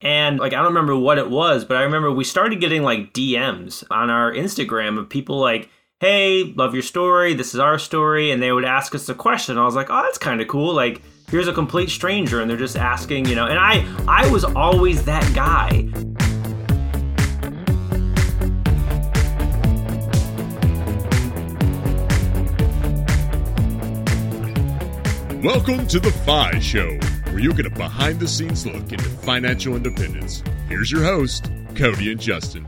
[0.00, 3.12] And like I don't remember what it was, but I remember we started getting like
[3.12, 7.34] DMs on our Instagram of people like, "Hey, love your story.
[7.34, 9.58] This is our story," and they would ask us a question.
[9.58, 12.56] I was like, "Oh, that's kind of cool." Like here's a complete stranger and they're
[12.56, 13.46] just asking, you know.
[13.46, 15.88] And I I was always that guy.
[25.42, 26.98] Welcome to the FI Show,
[27.38, 30.42] where you'll get a behind the scenes look into financial independence.
[30.68, 32.66] Here's your host, Cody and Justin.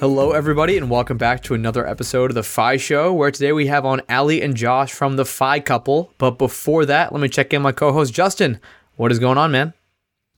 [0.00, 3.68] Hello, everybody, and welcome back to another episode of the FI Show, where today we
[3.68, 6.12] have on Ali and Josh from the FI couple.
[6.18, 8.58] But before that, let me check in my co host, Justin.
[8.96, 9.72] What is going on, man?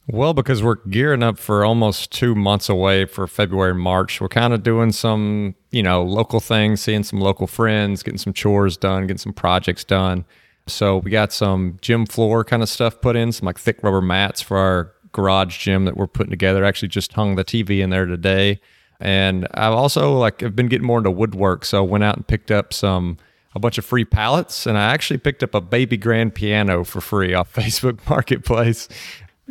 [0.07, 4.53] Well, because we're gearing up for almost two months away for February, March, we're kind
[4.53, 9.05] of doing some, you know, local things, seeing some local friends, getting some chores done,
[9.05, 10.27] getting some projects done.
[10.73, 14.01] So we got some gym floor kind of stuff put in, some like thick rubber
[14.01, 16.65] mats for our garage gym that we're putting together.
[16.65, 18.61] Actually, just hung the TV in there today.
[19.01, 22.27] And I've also like I've been getting more into woodwork, so I went out and
[22.27, 23.17] picked up some
[23.55, 27.01] a bunch of free pallets, and I actually picked up a baby grand piano for
[27.01, 28.89] free off Facebook Marketplace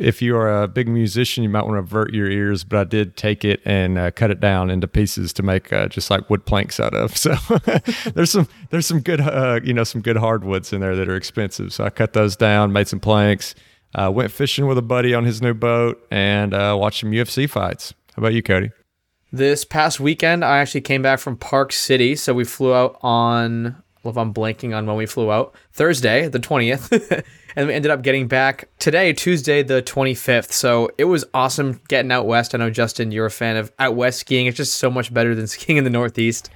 [0.00, 2.84] if you are a big musician, you might want to avert your ears, but I
[2.84, 6.30] did take it and uh, cut it down into pieces to make uh, just like
[6.30, 7.16] wood planks out of.
[7.20, 7.34] So
[8.14, 11.16] there's some there's some good uh, you know some good hardwoods in there that are
[11.16, 11.70] expensive.
[11.70, 13.54] So I cut those down, made some planks,
[13.94, 17.48] uh, went fishing with a buddy on his new boat, and uh, watched some UFC
[17.48, 17.92] fights.
[18.16, 18.70] How about you, Cody?
[19.32, 23.82] This past weekend, I actually came back from Park City, so we flew out on.
[24.04, 27.24] If I'm blanking on when we flew out, Thursday, the 20th.
[27.56, 30.52] and we ended up getting back today, Tuesday, the 25th.
[30.52, 32.54] So it was awesome getting out west.
[32.54, 34.46] I know, Justin, you're a fan of out west skiing.
[34.46, 36.50] It's just so much better than skiing in the Northeast.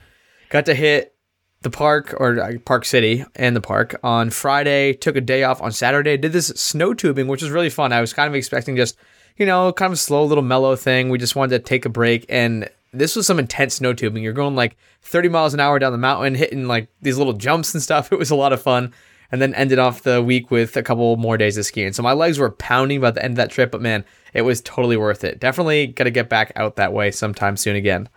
[0.49, 1.15] Got to hit
[1.61, 5.61] the park or uh, Park City and the park on Friday, took a day off
[5.61, 7.93] on Saturday, did this snow tubing, which was really fun.
[7.93, 8.97] I was kind of expecting just,
[9.37, 11.09] you know, kind of a slow little mellow thing.
[11.09, 14.23] We just wanted to take a break and this was some intense snow tubing.
[14.23, 17.75] You're going like 30 miles an hour down the mountain, hitting like these little jumps
[17.75, 18.13] and stuff.
[18.13, 18.93] It was a lot of fun
[19.35, 21.93] and then ended off the week with a couple more days of skiing.
[21.93, 24.61] So my legs were pounding by the end of that trip, but man, it was
[24.61, 25.41] totally worth it.
[25.41, 28.09] Definitely got to get back out that way sometime soon again.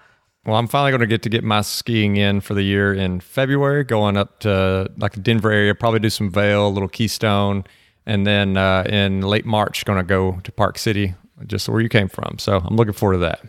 [0.46, 3.19] Well, I'm finally going to get to get my skiing in for the year in
[3.19, 7.63] February, going up to like the Denver area, probably do some Vail, a little Keystone,
[8.06, 11.16] and then uh, in late March, going to go to Park City,
[11.47, 12.38] just where you came from.
[12.38, 13.41] So I'm looking forward to that.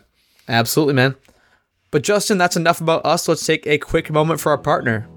[0.49, 1.15] Absolutely, man.
[1.91, 3.29] But Justin, that's enough about us.
[3.29, 5.09] Let's take a quick moment for our partner.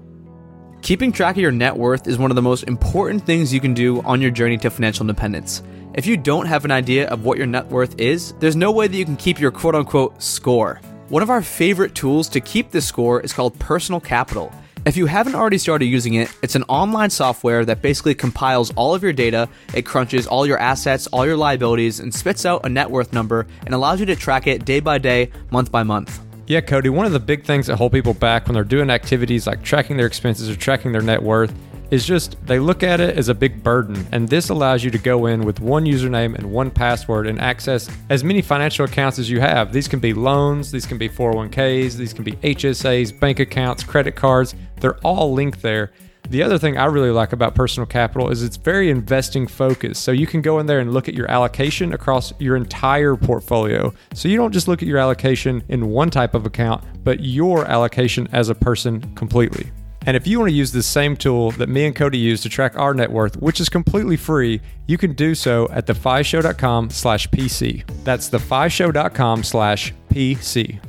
[0.82, 3.74] Keeping track of your net worth is one of the most important things you can
[3.74, 5.62] do on your journey to financial independence.
[5.94, 8.88] If you don't have an idea of what your net worth is, there's no way
[8.88, 10.80] that you can keep your quote unquote score.
[11.08, 14.52] One of our favorite tools to keep this score is called Personal Capital.
[14.84, 18.96] If you haven't already started using it, it's an online software that basically compiles all
[18.96, 22.68] of your data, it crunches all your assets, all your liabilities, and spits out a
[22.68, 26.20] net worth number and allows you to track it day by day, month by month.
[26.48, 29.46] Yeah, Cody, one of the big things that hold people back when they're doing activities
[29.46, 31.54] like tracking their expenses or tracking their net worth
[31.92, 34.04] is just they look at it as a big burden.
[34.12, 37.88] And this allows you to go in with one username and one password and access
[38.08, 39.72] as many financial accounts as you have.
[39.74, 44.16] These can be loans, these can be 401ks, these can be HSAs, bank accounts, credit
[44.16, 44.54] cards.
[44.82, 45.92] They're all linked there.
[46.28, 50.02] The other thing I really like about personal capital is it's very investing focused.
[50.02, 53.94] So you can go in there and look at your allocation across your entire portfolio.
[54.14, 57.64] So you don't just look at your allocation in one type of account, but your
[57.66, 59.70] allocation as a person completely.
[60.04, 62.48] And if you want to use the same tool that me and Cody use to
[62.48, 67.28] track our net worth, which is completely free, you can do so at thefishow.com slash
[67.28, 67.84] PC.
[68.04, 70.80] That's thefishow.com slash PC.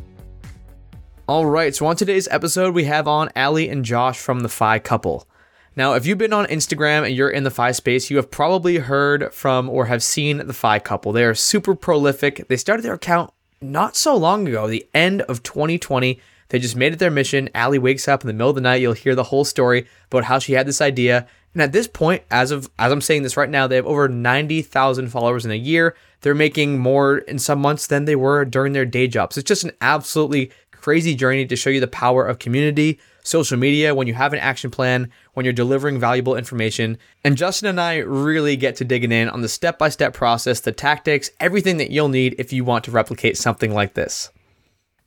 [1.26, 4.80] All right, so on today's episode, we have on Ali and Josh from the FI
[4.80, 5.26] couple.
[5.74, 8.80] Now, if you've been on Instagram and you're in the FI space, you have probably
[8.80, 11.14] heard from or have seen the FI couple.
[11.14, 12.50] They are super prolific.
[12.50, 16.20] They started their account not so long ago, the end of 2020.
[16.50, 17.50] They just made it their mission.
[17.56, 18.82] Ali wakes up in the middle of the night.
[18.82, 21.26] You'll hear the whole story about how she had this idea.
[21.54, 24.10] And at this point, as of as I'm saying this right now, they have over
[24.10, 25.96] 90,000 followers in a year.
[26.20, 29.38] They're making more in some months than they were during their day jobs.
[29.38, 30.52] It's just an absolutely
[30.84, 34.40] crazy journey to show you the power of community, social media, when you have an
[34.40, 36.98] action plan, when you're delivering valuable information.
[37.24, 40.60] And Justin and I really get to digging in on the step by step process,
[40.60, 44.30] the tactics, everything that you'll need if you want to replicate something like this.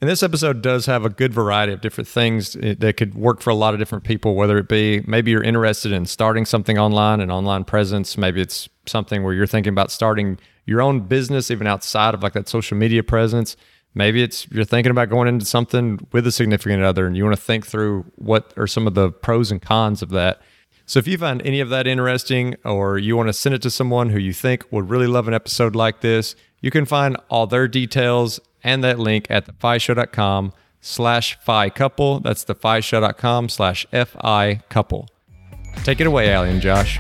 [0.00, 3.43] And this episode does have a good variety of different things eh, that could work
[3.43, 6.78] for a lot of different people, whether it be maybe you're interested in starting something
[6.78, 8.17] online, an online presence.
[8.17, 12.32] Maybe it's something where you're thinking about starting your own business, even outside of like
[12.32, 13.56] that social media presence.
[13.97, 17.35] Maybe it's you're thinking about going into something with a significant other and you want
[17.35, 20.43] to think through what are some of the pros and cons of that.
[20.85, 23.71] So if you find any of that interesting or you want to send it to
[23.71, 27.47] someone who you think would really love an episode like this, You can find all
[27.47, 32.21] their details and that link at thefishow.com slash fi couple.
[32.21, 35.09] That's thefishow.com slash fi couple.
[35.85, 36.99] Take it away, Allie and Josh.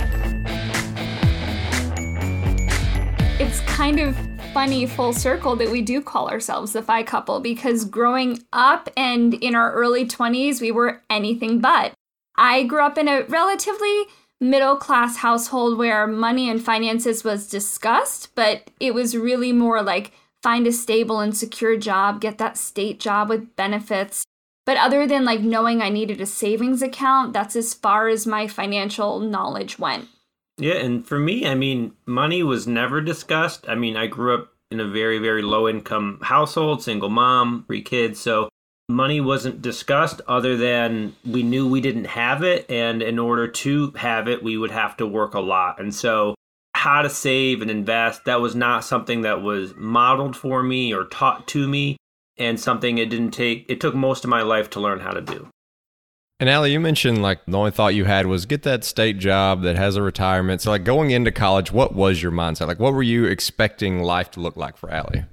[3.40, 4.16] It's kind of
[4.56, 9.34] funny full circle that we do call ourselves the Fi couple because growing up and
[9.34, 11.92] in our early 20s, we were anything but.
[12.36, 14.04] I grew up in a relatively
[14.40, 20.12] middle class household where money and finances was discussed, but it was really more like
[20.42, 24.24] find a stable and secure job, get that state job with benefits.
[24.64, 28.46] But other than like knowing I needed a savings account, that's as far as my
[28.48, 30.08] financial knowledge went.
[30.58, 33.68] Yeah, and for me, I mean, money was never discussed.
[33.68, 37.82] I mean, I grew up in a very, very low income household, single mom, three
[37.82, 38.20] kids.
[38.20, 38.48] So
[38.88, 42.70] money wasn't discussed other than we knew we didn't have it.
[42.70, 45.80] And in order to have it, we would have to work a lot.
[45.80, 46.34] And so,
[46.74, 51.04] how to save and invest, that was not something that was modeled for me or
[51.04, 51.96] taught to me.
[52.38, 55.22] And something it didn't take, it took most of my life to learn how to
[55.22, 55.48] do.
[56.38, 59.62] And Allie, you mentioned like the only thought you had was get that state job
[59.62, 60.60] that has a retirement.
[60.60, 62.66] So, like going into college, what was your mindset?
[62.66, 65.24] Like, what were you expecting life to look like for Allie?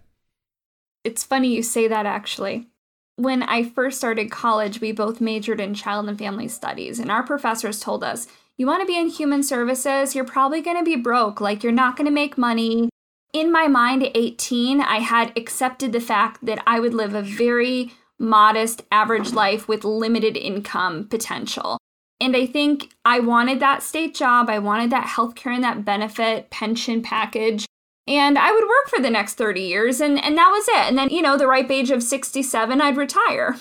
[1.03, 2.67] It's funny you say that actually
[3.15, 7.23] when I first started college, we both majored in child and family studies, and our
[7.23, 8.27] professors told us,
[8.57, 11.71] you want to be in human services, you're probably going to be broke, like you're
[11.71, 12.89] not going to make money.
[13.33, 17.21] In my mind at 18, I had accepted the fact that I would live a
[17.21, 21.77] very modest, average life with limited income potential.
[22.19, 26.49] And I think I wanted that state job, I wanted that healthcare and that benefit
[26.49, 27.65] pension package
[28.07, 30.87] and I would work for the next 30 years and and that was it.
[30.89, 33.57] And then, you know, the ripe age of 67, I'd retire.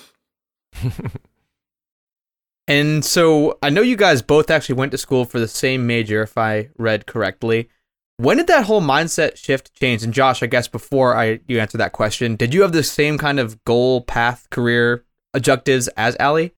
[2.69, 6.23] and so I know you guys both actually went to school for the same major
[6.23, 7.69] if I read correctly.
[8.19, 10.03] When did that whole mindset shift change?
[10.03, 13.19] And Josh, I guess before I you answer that question, did you have the same
[13.19, 15.05] kind of goal, path, career
[15.35, 16.53] objectives as Allie?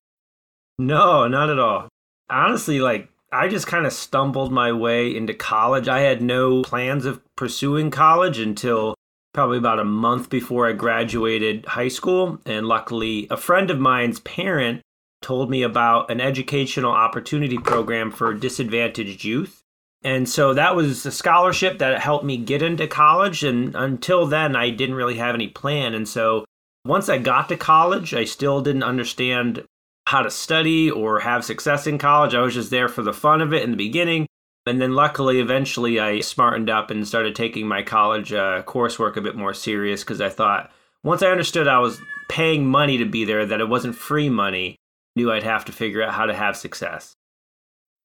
[0.78, 1.88] No, not at all.
[2.28, 5.88] Honestly, like I just kind of stumbled my way into college.
[5.88, 8.94] I had no plans of pursuing college until
[9.32, 12.38] probably about a month before I graduated high school.
[12.46, 14.82] And luckily, a friend of mine's parent
[15.20, 19.63] told me about an educational opportunity program for disadvantaged youth.
[20.04, 23.42] And so that was a scholarship that helped me get into college.
[23.42, 25.94] And until then, I didn't really have any plan.
[25.94, 26.44] And so
[26.84, 29.64] once I got to college, I still didn't understand
[30.06, 32.34] how to study or have success in college.
[32.34, 34.26] I was just there for the fun of it in the beginning.
[34.66, 39.22] And then luckily, eventually, I smartened up and started taking my college uh, coursework a
[39.22, 40.70] bit more serious because I thought
[41.02, 44.76] once I understood I was paying money to be there, that it wasn't free money,
[45.16, 47.14] knew I'd have to figure out how to have success.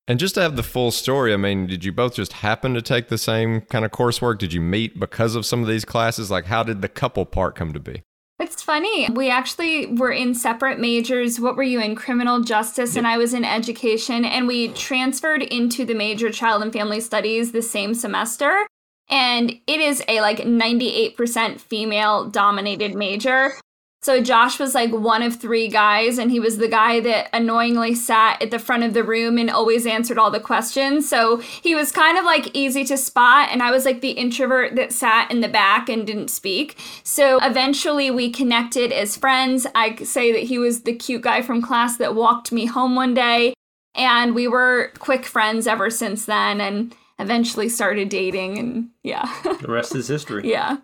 [0.09, 2.81] And just to have the full story, I mean, did you both just happen to
[2.81, 4.39] take the same kind of coursework?
[4.39, 6.31] Did you meet because of some of these classes?
[6.31, 8.01] Like, how did the couple part come to be?
[8.39, 9.07] It's funny.
[9.11, 11.39] We actually were in separate majors.
[11.39, 11.95] What were you in?
[11.95, 14.25] Criminal justice, and I was in education.
[14.25, 18.65] And we transferred into the major child and family studies the same semester.
[19.09, 23.53] And it is a like 98% female dominated major.
[24.01, 27.95] So Josh was like one of three guys, and he was the guy that annoyingly
[27.95, 31.09] sat at the front of the room and always answered all the questions.
[31.09, 34.75] So he was kind of like easy to spot, and I was like the introvert
[34.77, 36.77] that sat in the back and didn't speak.
[37.03, 39.67] So eventually we connected as friends.
[39.75, 43.13] I say that he was the cute guy from class that walked me home one
[43.13, 43.53] day,
[43.95, 49.29] and we were quick friends ever since then, and eventually started dating, and yeah.
[49.43, 50.49] the rest is history.
[50.49, 50.77] Yeah.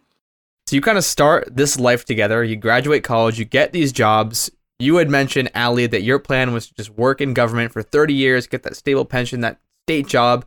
[0.67, 2.43] So you kind of start this life together.
[2.43, 4.49] You graduate college, you get these jobs.
[4.79, 8.13] You had mentioned, Ali, that your plan was to just work in government for 30
[8.13, 10.45] years, get that stable pension, that state job.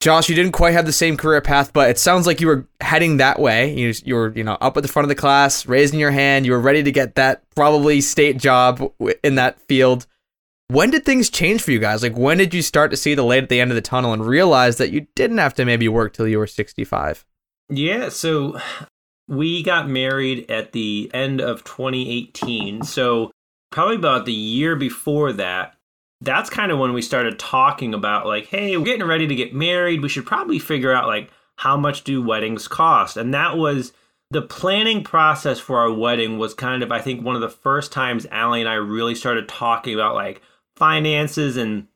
[0.00, 2.68] Josh, you didn't quite have the same career path, but it sounds like you were
[2.80, 3.74] heading that way.
[3.74, 6.44] You, you were, you know, up at the front of the class, raising your hand.
[6.44, 8.92] You were ready to get that probably state job
[9.24, 10.06] in that field.
[10.68, 12.02] When did things change for you guys?
[12.02, 14.12] Like, when did you start to see the light at the end of the tunnel
[14.12, 17.24] and realize that you didn't have to maybe work till you were 65?
[17.70, 18.60] Yeah, so
[19.28, 22.82] we got married at the end of 2018.
[22.82, 23.32] So,
[23.70, 25.74] probably about the year before that,
[26.20, 29.54] that's kind of when we started talking about, like, hey, we're getting ready to get
[29.54, 30.02] married.
[30.02, 33.16] We should probably figure out, like, how much do weddings cost?
[33.16, 33.92] And that was
[34.30, 37.92] the planning process for our wedding was kind of, I think, one of the first
[37.92, 40.40] times Allie and I really started talking about, like,
[40.76, 41.88] finances and,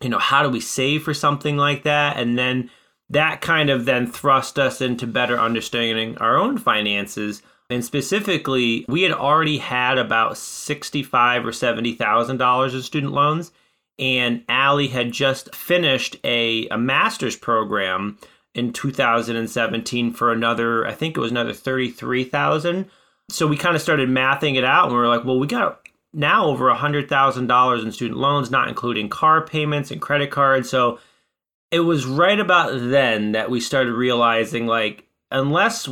[0.00, 2.18] you know, how do we save for something like that?
[2.18, 2.70] And then
[3.12, 7.42] that kind of then thrust us into better understanding our own finances.
[7.70, 13.52] And specifically, we had already had about sixty-five or seventy thousand dollars in student loans,
[13.98, 18.18] and Allie had just finished a, a master's program
[18.54, 22.90] in 2017 for another, I think it was another 33,000.
[23.30, 25.80] So we kind of started mathing it out and we were like, well, we got
[26.12, 30.68] now over $100,000 in student loans, not including car payments and credit cards.
[30.68, 30.98] So
[31.72, 35.88] it was right about then that we started realizing like, unless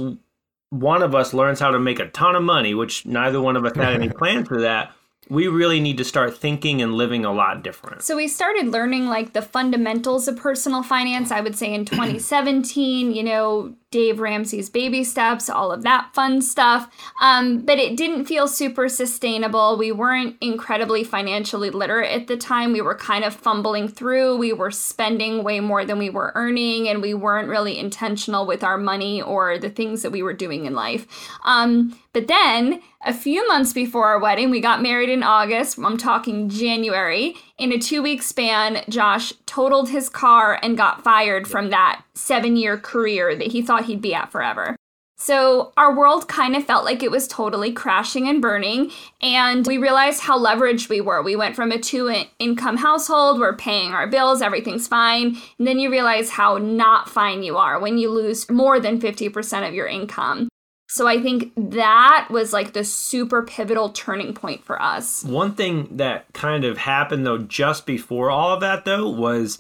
[0.69, 3.65] one of us learns how to make a ton of money, which neither one of
[3.65, 4.93] us had any plans for that,
[5.31, 8.03] we really need to start thinking and living a lot different.
[8.03, 13.13] So we started learning like the fundamentals of personal finance, I would say in 2017,
[13.13, 16.89] you know, Dave Ramsey's baby steps, all of that fun stuff.
[17.21, 19.77] Um, but it didn't feel super sustainable.
[19.77, 22.73] We weren't incredibly financially literate at the time.
[22.73, 24.37] We were kind of fumbling through.
[24.37, 28.63] We were spending way more than we were earning, and we weren't really intentional with
[28.63, 31.09] our money or the things that we were doing in life.
[31.45, 35.79] Um, but then, a few months before our wedding, we got married in August.
[35.79, 37.35] I'm talking January.
[37.57, 42.57] In a two week span, Josh totaled his car and got fired from that seven
[42.57, 44.77] year career that he thought he'd be at forever.
[45.21, 49.77] So our world kind of felt like it was totally crashing and burning, and we
[49.77, 51.23] realized how leveraged we were.
[51.23, 55.79] We went from a two income household, we're paying our bills, everything's fine, and then
[55.79, 59.87] you realize how not fine you are when you lose more than 50% of your
[59.87, 60.49] income.
[60.89, 65.23] So I think that was like the super pivotal turning point for us.
[65.23, 69.59] One thing that kind of happened though just before all of that though was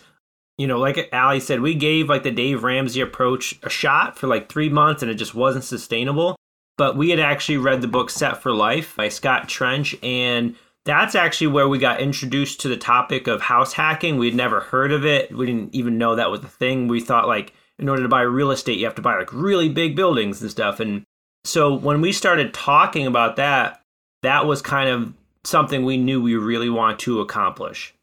[0.61, 4.26] you know, like Ali said, we gave like the Dave Ramsey approach a shot for
[4.26, 6.37] like three months and it just wasn't sustainable.
[6.76, 11.14] But we had actually read the book Set for Life by Scott Trench, and that's
[11.14, 14.19] actually where we got introduced to the topic of house hacking.
[14.19, 15.35] We'd never heard of it.
[15.35, 16.88] We didn't even know that was a thing.
[16.88, 19.71] We thought like in order to buy real estate, you have to buy like really
[19.71, 20.79] big buildings and stuff.
[20.79, 21.05] And
[21.43, 23.81] so when we started talking about that,
[24.23, 27.95] that was kind of something we knew we really want to accomplish.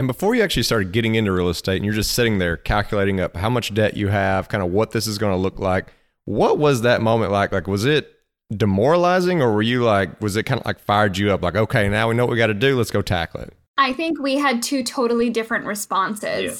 [0.00, 3.20] And before you actually started getting into real estate and you're just sitting there calculating
[3.20, 5.92] up how much debt you have, kind of what this is going to look like,
[6.24, 7.52] what was that moment like?
[7.52, 8.10] Like, was it
[8.50, 11.42] demoralizing or were you like, was it kind of like fired you up?
[11.42, 12.78] Like, okay, now we know what we got to do.
[12.78, 13.52] Let's go tackle it.
[13.76, 16.42] I think we had two totally different responses.
[16.42, 16.54] Yeah.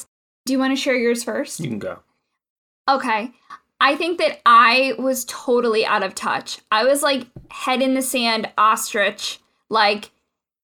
[0.44, 1.60] Do you want to share yours first?
[1.60, 2.00] You can go.
[2.90, 3.30] Okay.
[3.80, 6.58] I think that I was totally out of touch.
[6.70, 9.40] I was like head in the sand, ostrich.
[9.70, 10.10] Like,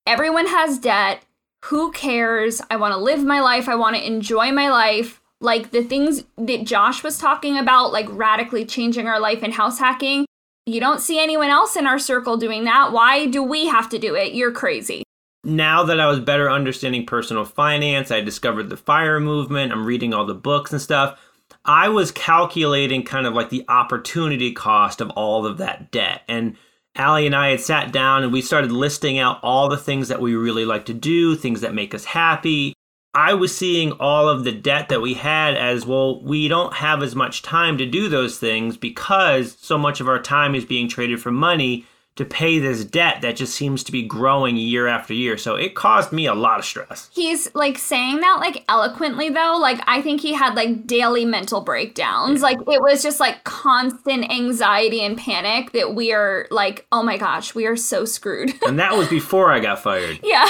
[0.06, 1.22] everyone has debt.
[1.66, 2.60] Who cares?
[2.70, 3.68] I want to live my life.
[3.68, 5.20] I want to enjoy my life.
[5.40, 9.78] Like the things that Josh was talking about, like radically changing our life and house
[9.78, 10.26] hacking.
[10.64, 12.92] You don't see anyone else in our circle doing that.
[12.92, 14.32] Why do we have to do it?
[14.32, 15.02] You're crazy.
[15.44, 19.72] Now that I was better understanding personal finance, I discovered the fire movement.
[19.72, 21.18] I'm reading all the books and stuff
[21.64, 26.22] I was calculating kind of like the opportunity cost of all of that debt.
[26.28, 26.56] And
[26.98, 30.20] Ali and I had sat down and we started listing out all the things that
[30.20, 32.72] we really like to do, things that make us happy.
[33.14, 37.02] I was seeing all of the debt that we had as well, we don't have
[37.02, 40.86] as much time to do those things because so much of our time is being
[40.86, 41.86] traded for money
[42.16, 45.36] to pay this debt that just seems to be growing year after year.
[45.36, 47.10] So it caused me a lot of stress.
[47.12, 49.58] He's like saying that like eloquently though.
[49.60, 52.40] Like I think he had like daily mental breakdowns.
[52.40, 57.18] Like it was just like constant anxiety and panic that we are like, oh my
[57.18, 58.54] gosh, we are so screwed.
[58.66, 60.18] and that was before I got fired.
[60.22, 60.48] Yeah.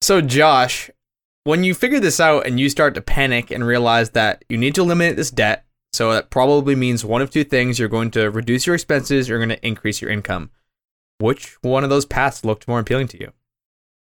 [0.00, 0.90] so Josh,
[1.44, 4.74] when you figure this out and you start to panic and realize that you need
[4.76, 8.30] to eliminate this debt so that probably means one of two things you're going to
[8.30, 10.50] reduce your expenses, you're going to increase your income.
[11.18, 13.32] Which one of those paths looked more appealing to you?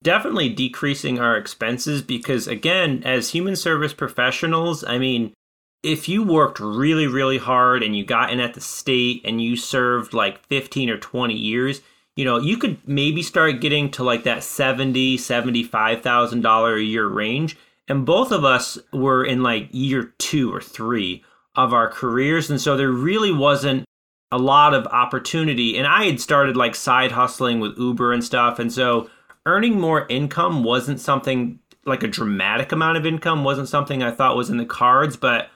[0.02, 5.34] Definitely decreasing our expenses because, again, as human service professionals, I mean,
[5.82, 9.56] if you worked really, really hard and you got in at the state and you
[9.56, 11.80] served like 15 or 20 years,
[12.16, 17.56] you know, you could maybe start getting to like that 70, $75,000 a year range.
[17.88, 22.50] And both of us were in like year two or three of our careers.
[22.50, 23.84] And so there really wasn't
[24.30, 25.76] a lot of opportunity.
[25.76, 28.58] And I had started like side hustling with Uber and stuff.
[28.58, 29.10] And so
[29.46, 34.36] earning more income wasn't something like a dramatic amount of income, wasn't something I thought
[34.36, 35.16] was in the cards.
[35.16, 35.48] But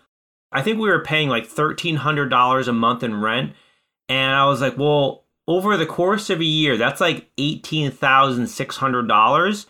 [0.51, 3.53] I think we were paying like $1,300 a month in rent.
[4.09, 9.67] And I was like, well, over the course of a year, that's like $18,600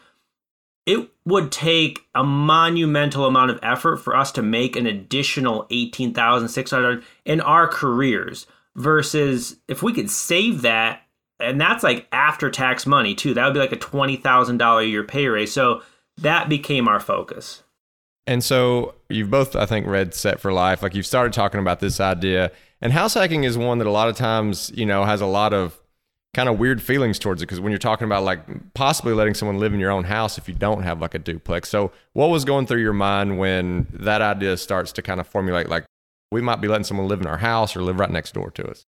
[0.86, 7.02] it would take a monumental amount of effort for us to make an additional 18,600
[7.24, 11.00] in our careers versus if we could save that
[11.40, 13.34] and that's like after tax money too.
[13.34, 15.52] That would be like a $20,000 a year pay raise.
[15.52, 15.82] So
[16.18, 17.62] that became our focus.
[18.26, 20.82] And so you've both I think read set for life.
[20.82, 24.08] Like you've started talking about this idea and house hacking is one that a lot
[24.08, 25.78] of times you know has a lot of
[26.34, 28.40] kind of weird feelings towards it because when you're talking about like
[28.74, 31.68] possibly letting someone live in your own house if you don't have like a duplex.
[31.68, 35.68] So, what was going through your mind when that idea starts to kind of formulate
[35.68, 35.86] like
[36.30, 38.68] we might be letting someone live in our house or live right next door to
[38.68, 38.84] us?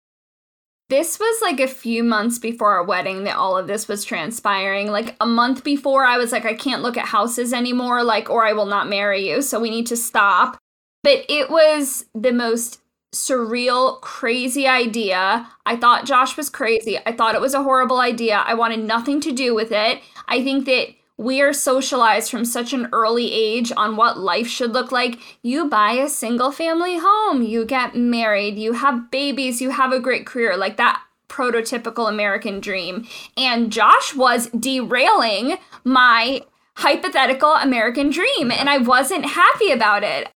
[0.89, 4.91] This was like a few months before our wedding that all of this was transpiring.
[4.91, 8.45] Like a month before, I was like, I can't look at houses anymore, like, or
[8.45, 9.41] I will not marry you.
[9.41, 10.57] So we need to stop.
[11.03, 12.81] But it was the most
[13.15, 15.48] surreal, crazy idea.
[15.65, 17.00] I thought Josh was crazy.
[17.05, 18.43] I thought it was a horrible idea.
[18.45, 20.01] I wanted nothing to do with it.
[20.27, 24.74] I think that we are socialized from such an early age on what life should
[24.74, 25.17] look like.
[25.41, 30.00] You buy a single family home, you get married, you have babies, you have a
[30.01, 30.57] great career.
[30.57, 33.07] Like that prototypical American dream.
[33.38, 36.41] And Josh was derailing my
[36.75, 40.29] hypothetical American dream, and I wasn't happy about it.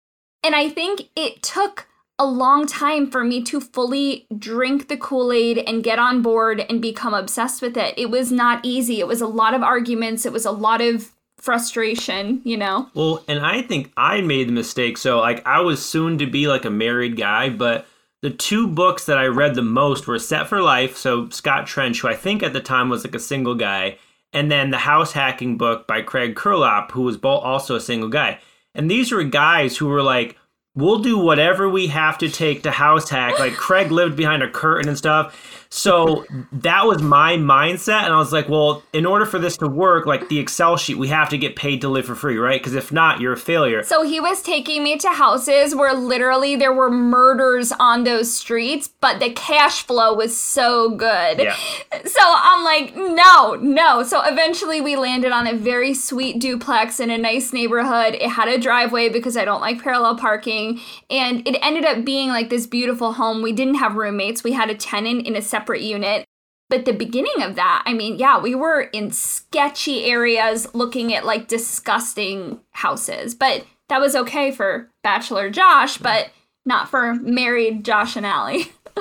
[0.43, 1.88] And I think it took
[2.19, 6.65] a long time for me to fully drink the Kool Aid and get on board
[6.69, 7.93] and become obsessed with it.
[7.97, 8.99] It was not easy.
[8.99, 12.89] It was a lot of arguments, it was a lot of frustration, you know?
[12.93, 14.97] Well, and I think I made the mistake.
[14.97, 17.88] So, like, I was soon to be like a married guy, but
[18.21, 20.97] the two books that I read the most were Set for Life.
[20.97, 23.97] So, Scott Trench, who I think at the time was like a single guy,
[24.33, 28.39] and then the house hacking book by Craig Curelop, who was also a single guy.
[28.75, 30.38] And these were guys who were like,
[30.75, 33.39] we'll do whatever we have to take to house hack.
[33.39, 35.58] Like Craig lived behind a curtain and stuff.
[35.71, 38.03] So that was my mindset.
[38.03, 40.97] And I was like, well, in order for this to work, like the Excel sheet,
[40.97, 42.59] we have to get paid to live for free, right?
[42.59, 43.83] Because if not, you're a failure.
[43.83, 48.89] So he was taking me to houses where literally there were murders on those streets,
[48.99, 51.39] but the cash flow was so good.
[51.39, 51.55] Yeah.
[52.05, 54.03] So I'm like, no, no.
[54.03, 58.15] So eventually we landed on a very sweet duplex in a nice neighborhood.
[58.15, 60.79] It had a driveway because I don't like parallel parking.
[61.09, 63.41] And it ended up being like this beautiful home.
[63.41, 66.25] We didn't have roommates, we had a tenant in a separate unit.
[66.69, 71.25] But the beginning of that, I mean, yeah, we were in sketchy areas looking at
[71.25, 73.33] like disgusting houses.
[73.33, 76.29] But that was okay for Bachelor Josh, but
[76.65, 78.71] not for married Josh and Allie.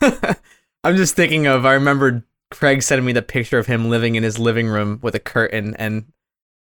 [0.84, 4.22] I'm just thinking of, I remember Craig sending me the picture of him living in
[4.22, 5.74] his living room with a curtain.
[5.76, 6.06] And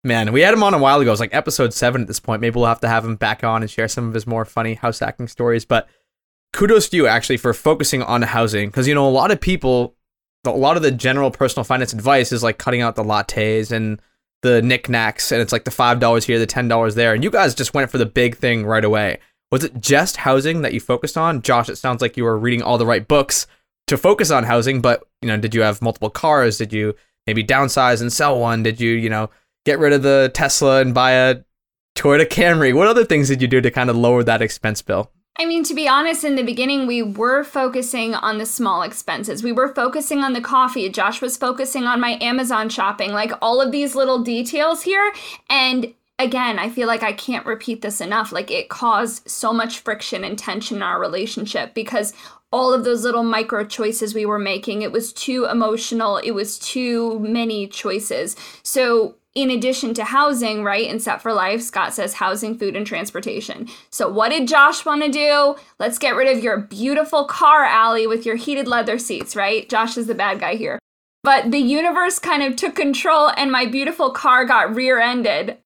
[0.03, 1.09] man, we had him on a while ago.
[1.09, 2.41] It was like episode seven at this point.
[2.41, 4.75] Maybe we'll have to have him back on and share some of his more funny
[4.75, 5.65] house hacking stories.
[5.65, 5.89] But
[6.53, 8.69] kudos to you actually for focusing on housing.
[8.69, 9.95] Because you know a lot of people
[10.45, 14.01] a lot of the general personal finance advice is like cutting out the lattes and
[14.41, 17.29] the knickknacks and it's like the five dollars here the ten dollars there and you
[17.29, 19.19] guys just went for the big thing right away.
[19.51, 21.41] Was it just housing that you focused on?
[21.41, 23.47] Josh it sounds like you were reading all the right books
[23.87, 26.57] to focus on housing but you know did you have multiple cars?
[26.57, 26.95] Did you
[27.27, 28.63] maybe downsize and sell one?
[28.63, 29.29] Did you you know
[29.65, 31.41] get rid of the tesla and buy a
[31.95, 32.73] toyota camry?
[32.73, 35.63] What other things did you do to kind of lower that expense bill I mean,
[35.63, 39.43] to be honest, in the beginning, we were focusing on the small expenses.
[39.43, 40.89] We were focusing on the coffee.
[40.89, 45.11] Josh was focusing on my Amazon shopping, like all of these little details here.
[45.49, 48.31] And again, I feel like I can't repeat this enough.
[48.31, 52.13] Like it caused so much friction and tension in our relationship because
[52.51, 56.17] all of those little micro choices we were making, it was too emotional.
[56.17, 58.35] It was too many choices.
[58.61, 62.85] So in addition to housing, right, and Set for Life, Scott says housing, food, and
[62.85, 63.67] transportation.
[63.89, 65.55] So, what did Josh want to do?
[65.79, 69.69] Let's get rid of your beautiful car, Allie, with your heated leather seats, right?
[69.69, 70.79] Josh is the bad guy here.
[71.23, 75.57] But the universe kind of took control, and my beautiful car got rear ended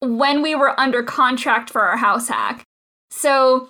[0.00, 2.64] when we were under contract for our house hack.
[3.10, 3.68] So,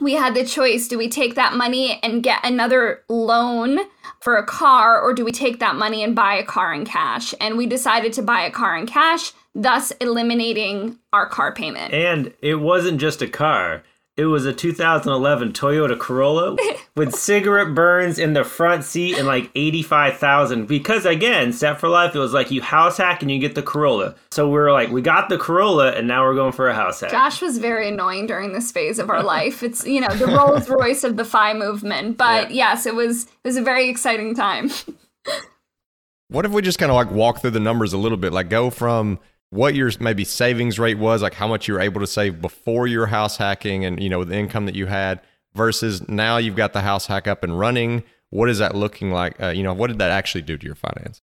[0.00, 3.80] we had the choice do we take that money and get another loan
[4.20, 7.34] for a car or do we take that money and buy a car in cash?
[7.40, 11.92] And we decided to buy a car in cash thus eliminating our car payment.
[11.92, 13.82] And it wasn't just a car
[14.18, 16.56] it was a 2011 Toyota Corolla
[16.96, 20.66] with cigarette burns in the front seat and like 85,000.
[20.66, 23.62] Because again, Set for Life, it was like you house hack and you get the
[23.62, 24.16] Corolla.
[24.32, 27.00] So we were like, we got the Corolla and now we're going for a house
[27.00, 27.12] hack.
[27.12, 29.62] Josh was very annoying during this phase of our life.
[29.62, 32.16] It's, you know, the Rolls Royce of the FI movement.
[32.16, 32.72] But yeah.
[32.72, 34.72] yes, it was, it was a very exciting time.
[36.28, 38.32] what if we just kind of like walk through the numbers a little bit?
[38.32, 42.00] Like go from what your maybe savings rate was, like how much you were able
[42.00, 45.20] to save before your house hacking and, you know, the income that you had
[45.54, 48.04] versus now you've got the house hack up and running.
[48.30, 49.40] What is that looking like?
[49.42, 51.22] Uh, you know, what did that actually do to your finance?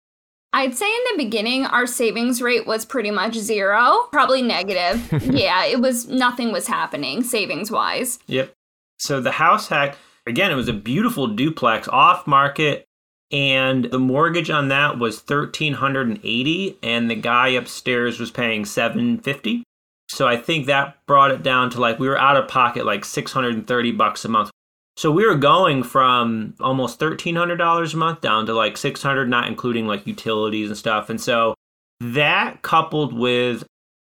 [0.53, 5.23] I'd say in the beginning, our savings rate was pretty much zero, probably negative.
[5.34, 8.19] yeah, it was nothing was happening savings wise.
[8.27, 8.53] Yep.
[8.99, 12.86] So the house hack, again, it was a beautiful duplex off market
[13.31, 19.63] and the mortgage on that was 1380 and the guy upstairs was paying 750
[20.09, 23.05] so i think that brought it down to like we were out of pocket like
[23.05, 24.51] 630 bucks a month
[24.97, 29.87] So we were going from almost $1,300 a month down to like 600 not including
[29.87, 31.09] like utilities and stuff.
[31.09, 31.55] And so
[32.01, 33.63] that coupled with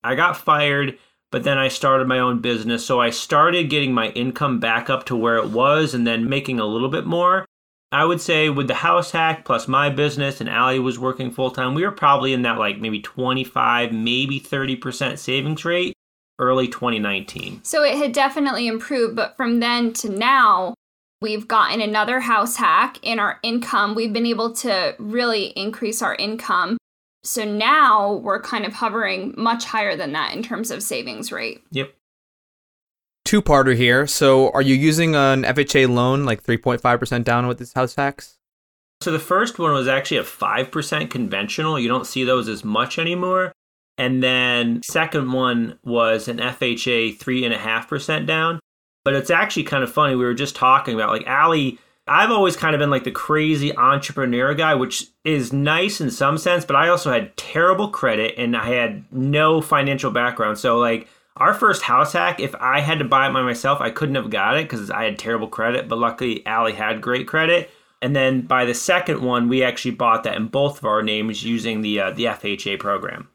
[0.02, 0.98] I got fired,
[1.30, 2.84] but then I started my own business.
[2.84, 6.58] So I started getting my income back up to where it was and then making
[6.58, 7.44] a little bit more.
[7.92, 11.50] I would say with the house hack plus my business and Allie was working full
[11.50, 15.94] time, we were probably in that like maybe 25, maybe 30% savings rate
[16.38, 17.60] early 2019.
[17.64, 20.74] So it had definitely improved, but from then to now,
[21.20, 23.94] we've gotten another house hack in our income.
[23.94, 26.78] We've been able to really increase our income.
[27.24, 31.62] So now we're kind of hovering much higher than that in terms of savings rate.
[31.72, 31.92] Yep.
[33.30, 34.08] Two parter here.
[34.08, 38.38] So are you using an FHA loan like 3.5% down with this house hacks?
[39.02, 41.78] So the first one was actually a 5% conventional.
[41.78, 43.52] You don't see those as much anymore.
[43.96, 48.58] And then second one was an FHA 3.5% down.
[49.04, 50.16] But it's actually kind of funny.
[50.16, 51.78] We were just talking about like Allie.
[52.08, 56.36] I've always kind of been like the crazy entrepreneur guy, which is nice in some
[56.36, 60.58] sense, but I also had terrible credit and I had no financial background.
[60.58, 61.06] So, like,
[61.40, 64.30] our first house hack, if I had to buy it by myself, I couldn't have
[64.30, 67.70] got it because I had terrible credit, but luckily Allie had great credit.
[68.02, 71.42] And then by the second one, we actually bought that in both of our names
[71.42, 73.28] using the uh, the FHA program.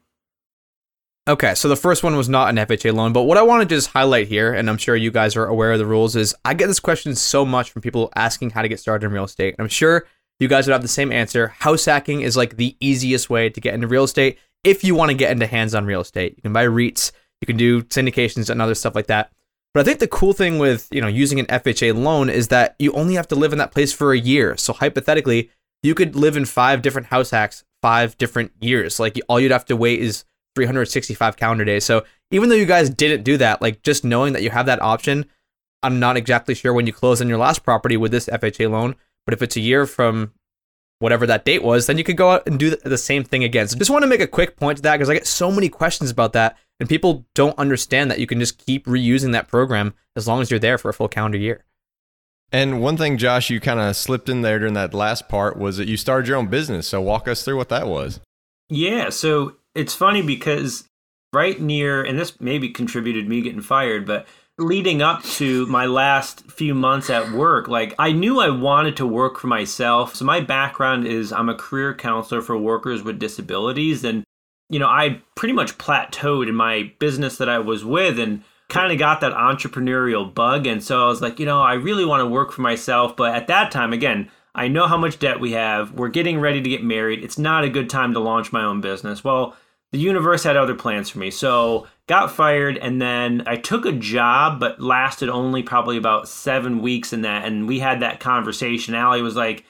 [1.28, 3.74] Okay, so the first one was not an FHA loan, but what I want to
[3.74, 6.54] just highlight here, and I'm sure you guys are aware of the rules, is I
[6.54, 9.56] get this question so much from people asking how to get started in real estate.
[9.58, 10.06] And I'm sure
[10.38, 11.48] you guys would have the same answer.
[11.48, 15.10] House hacking is like the easiest way to get into real estate if you want
[15.10, 16.34] to get into hands on real estate.
[16.36, 19.30] You can buy REITs, you can do syndications and other stuff like that.
[19.74, 22.76] But I think the cool thing with, you know, using an FHA loan is that
[22.78, 24.56] you only have to live in that place for a year.
[24.56, 25.50] So hypothetically,
[25.82, 28.98] you could live in five different house hacks, five different years.
[28.98, 31.84] Like all you'd have to wait is 365 calendar days.
[31.84, 34.80] So even though you guys didn't do that, like just knowing that you have that
[34.80, 35.26] option,
[35.82, 38.96] I'm not exactly sure when you close on your last property with this FHA loan,
[39.26, 40.32] but if it's a year from
[40.98, 43.68] whatever that date was, then you could go out and do the same thing again.
[43.68, 45.68] So just want to make a quick point to that because I get so many
[45.68, 49.94] questions about that and people don't understand that you can just keep reusing that program
[50.14, 51.64] as long as you're there for a full calendar year.
[52.52, 55.78] And one thing, Josh, you kind of slipped in there during that last part was
[55.78, 56.86] that you started your own business.
[56.88, 58.20] So walk us through what that was.
[58.68, 60.88] Yeah, so it's funny because
[61.32, 64.26] right near, and this maybe contributed me getting fired, but
[64.58, 69.06] leading up to my last few months at work, like I knew I wanted to
[69.06, 70.14] work for myself.
[70.14, 74.04] So my background is I'm a career counselor for workers with disabilities.
[74.04, 74.24] And,
[74.68, 78.92] you know, I pretty much plateaued in my business that I was with and kind
[78.92, 80.66] of got that entrepreneurial bug.
[80.66, 83.16] And so I was like, you know, I really want to work for myself.
[83.16, 85.92] But at that time, again, I know how much debt we have.
[85.92, 87.22] We're getting ready to get married.
[87.22, 89.22] It's not a good time to launch my own business.
[89.22, 89.54] Well,
[89.92, 91.30] the universe had other plans for me.
[91.30, 96.82] So got fired and then I took a job, but lasted only probably about seven
[96.82, 97.44] weeks in that.
[97.44, 98.94] And we had that conversation.
[98.94, 99.64] Allie was like,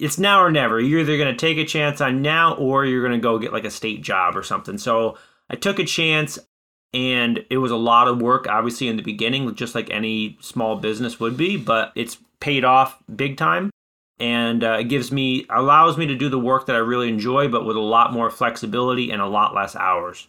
[0.00, 0.80] it's now or never.
[0.80, 3.52] You're either going to take a chance on now or you're going to go get
[3.52, 4.78] like a state job or something.
[4.78, 6.38] So I took a chance
[6.92, 10.76] and it was a lot of work, obviously, in the beginning, just like any small
[10.76, 13.70] business would be, but it's paid off big time
[14.20, 17.48] and uh, it gives me allows me to do the work that I really enjoy,
[17.48, 20.28] but with a lot more flexibility and a lot less hours.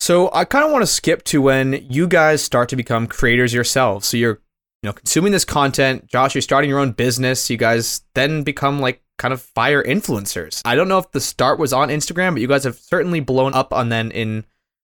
[0.00, 3.54] So I kind of want to skip to when you guys start to become creators
[3.54, 4.06] yourselves.
[4.06, 4.40] So you're
[4.82, 6.06] you know consuming this content.
[6.06, 7.50] Josh, you're starting your own business.
[7.50, 10.62] You guys then become like kind of fire influencers.
[10.64, 13.54] I don't know if the start was on Instagram, but you guys have certainly blown
[13.54, 14.44] up on then in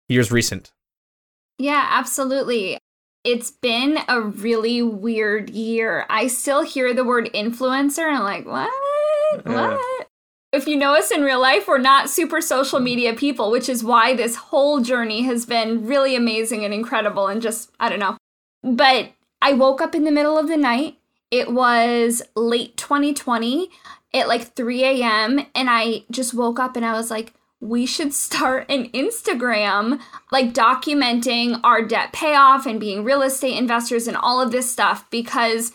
[0.09, 0.73] years recent.
[1.59, 2.79] Yeah, absolutely.
[3.25, 6.07] It's been a really weird year.
[6.09, 8.71] I still hear the word influencer and I'm like, what?
[9.45, 10.07] What?
[10.53, 13.85] If you know us in real life, we're not super social media people, which is
[13.85, 18.17] why this whole journey has been really amazing and incredible and just, I don't know.
[18.63, 20.99] But I woke up in the middle of the night.
[21.31, 23.71] It was late 2020
[24.13, 25.47] at like 3 a.m.
[25.55, 30.01] And I just woke up and I was like, we should start an Instagram
[30.33, 35.09] like documenting our debt payoff and being real estate investors and all of this stuff
[35.11, 35.73] because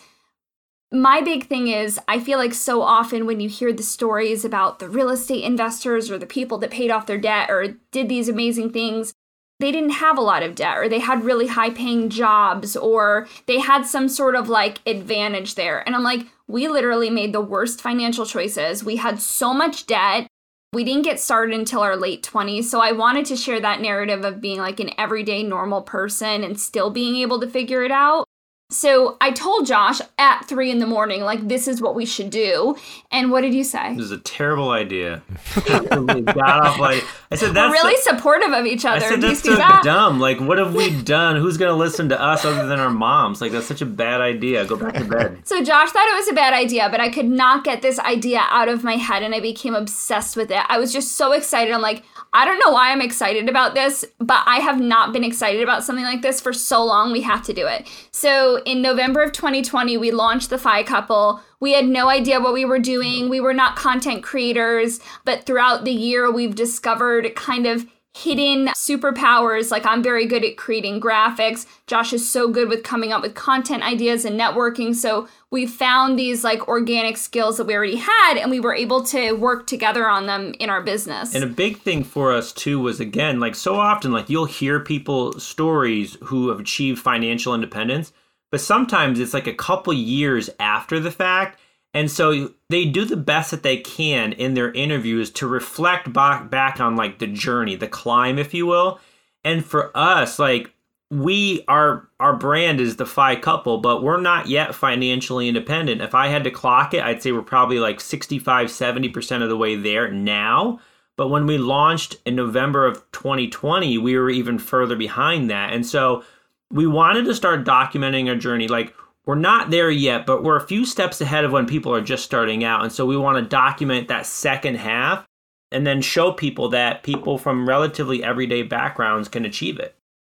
[0.92, 4.78] my big thing is I feel like so often when you hear the stories about
[4.78, 8.28] the real estate investors or the people that paid off their debt or did these
[8.28, 9.14] amazing things,
[9.58, 13.26] they didn't have a lot of debt or they had really high paying jobs or
[13.46, 15.82] they had some sort of like advantage there.
[15.86, 18.84] And I'm like, we literally made the worst financial choices.
[18.84, 20.28] We had so much debt
[20.76, 22.64] we didn't get started until our late 20s.
[22.64, 26.60] So I wanted to share that narrative of being like an everyday normal person and
[26.60, 28.26] still being able to figure it out.
[28.68, 32.30] So I told Josh at three in the morning, like, this is what we should
[32.30, 32.74] do.
[33.12, 33.94] And what did you say?
[33.94, 35.22] This is a terrible idea.
[35.64, 37.54] got off like I said.
[37.54, 39.06] That's We're really supportive of each I other.
[39.06, 39.82] said Do you that's so that?
[39.84, 40.18] dumb.
[40.18, 41.36] Like, what have we done?
[41.36, 43.40] Who's gonna listen to us other than our moms?
[43.40, 44.64] Like, that's such a bad idea.
[44.64, 45.46] Go back to bed.
[45.46, 48.40] So Josh thought it was a bad idea, but I could not get this idea
[48.50, 50.62] out of my head and I became obsessed with it.
[50.68, 51.72] I was just so excited.
[51.72, 52.02] I'm like,
[52.32, 55.84] I don't know why I'm excited about this, but I have not been excited about
[55.84, 57.12] something like this for so long.
[57.12, 57.88] We have to do it.
[58.10, 61.40] So in November of 2020, we launched the Fi Couple.
[61.60, 63.28] We had no idea what we were doing.
[63.28, 69.70] We were not content creators, but throughout the year, we've discovered kind of hidden superpowers.
[69.70, 71.66] Like I'm very good at creating graphics.
[71.86, 74.94] Josh is so good with coming up with content ideas and networking.
[74.94, 79.02] So we found these like organic skills that we already had and we were able
[79.04, 81.34] to work together on them in our business.
[81.34, 84.80] And a big thing for us too was again, like so often, like you'll hear
[84.80, 88.12] people stories who have achieved financial independence,
[88.50, 91.58] but sometimes it's like a couple years after the fact.
[91.94, 96.50] And so they do the best that they can in their interviews to reflect back
[96.50, 99.00] back on like the journey, the climb, if you will.
[99.44, 100.72] And for us, like
[101.10, 106.02] we our our brand is the Fi couple, but we're not yet financially independent.
[106.02, 109.56] If I had to clock it, I'd say we're probably like 65, 70% of the
[109.56, 110.80] way there now.
[111.16, 115.72] But when we launched in November of 2020, we were even further behind that.
[115.72, 116.24] And so
[116.70, 118.68] we wanted to start documenting our journey.
[118.68, 122.00] Like we're not there yet, but we're a few steps ahead of when people are
[122.00, 122.82] just starting out.
[122.82, 125.26] And so we want to document that second half
[125.72, 129.95] and then show people that people from relatively everyday backgrounds can achieve it.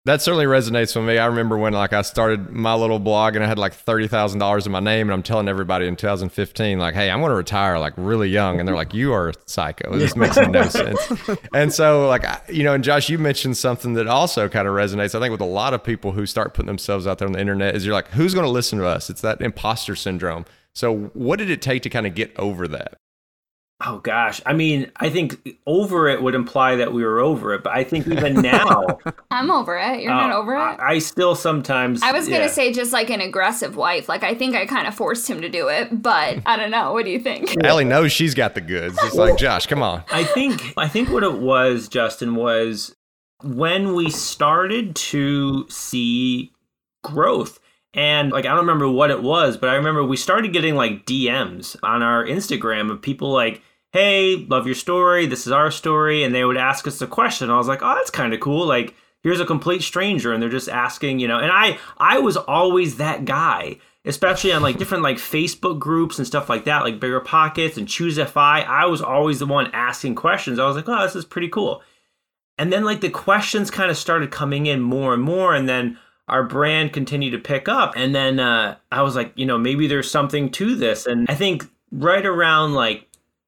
[0.08, 1.17] That certainly resonates with me.
[1.17, 4.39] I remember when like I started my little blog and I had like thirty thousand
[4.39, 7.36] dollars in my name, and I'm telling everybody in 2015, like, "Hey, I'm going to
[7.36, 9.98] retire like really young," and they're like, "You are a psycho.
[9.98, 11.12] This makes no sense."
[11.54, 15.13] And so, like, you know, and Josh, you mentioned something that also kind of resonates.
[15.13, 17.41] I think with a lot of people who start putting themselves out there on the
[17.41, 20.46] internet is you're like, "Who's going to listen to us?" It's that imposter syndrome.
[20.74, 22.98] So, what did it take to kind of get over that?
[23.86, 27.62] Oh gosh, I mean, I think over it would imply that we were over it,
[27.63, 28.98] but I think even now,
[29.32, 30.02] I'm over it.
[30.02, 30.58] You're not uh, over it?
[30.58, 32.02] I, I still sometimes.
[32.02, 32.52] I was going to yeah.
[32.52, 34.10] say just like an aggressive wife.
[34.10, 36.92] Like I think I kind of forced him to do it, but I don't know.
[36.92, 37.56] What do you think?
[37.63, 38.98] Allie knows she's got the goods.
[39.04, 40.04] It's like, Josh, come on.
[40.12, 42.96] I think I think what it was, Justin, was
[43.44, 46.52] when we started to see
[47.04, 47.60] growth.
[47.98, 51.06] And like I don't remember what it was, but I remember we started getting like
[51.06, 55.26] DMs on our Instagram of people like, "Hey, love your story.
[55.26, 57.50] This is our story." And they would ask us a question.
[57.50, 60.50] I was like, "Oh, that's kind of cool." Like here's a complete stranger and they're
[60.50, 61.40] just asking, you know.
[61.40, 66.26] And I I was always that guy especially on like different like Facebook groups and
[66.26, 68.62] stuff like that, like Bigger Pockets and Choose FI.
[68.62, 70.60] I was always the one asking questions.
[70.60, 71.84] I was like, oh, this is pretty cool.
[72.58, 76.00] And then like the questions kind of started coming in more and more, and then
[76.28, 77.94] our brand continued to pick up.
[77.96, 81.06] And then uh, I was like, you know, maybe there's something to this.
[81.06, 83.08] And I think right around like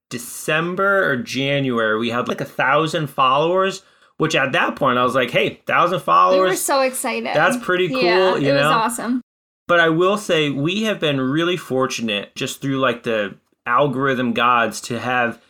[0.10, 3.84] December or January, we had like a thousand followers.
[4.18, 6.42] Which at that point I was like, hey, thousand followers!
[6.42, 7.34] We were so excited.
[7.34, 8.72] That's pretty cool, Yeah, you it was know?
[8.72, 9.22] awesome.
[9.66, 14.82] But I will say we have been really fortunate just through like the algorithm gods
[14.82, 15.42] to have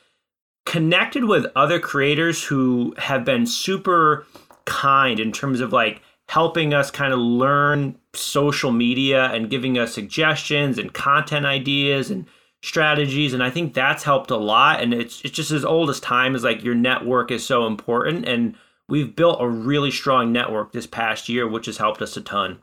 [0.67, 4.27] connected with other creators who have been super
[4.65, 9.91] kind in terms of like helping us kind of learn social media and giving us
[9.91, 12.27] suggestions and content ideas and
[12.61, 15.99] strategies and I think that's helped a lot and it's it's just as old as
[15.99, 18.55] time is like your network is so important and
[18.87, 22.59] we've built a really strong network this past year which has helped us a ton.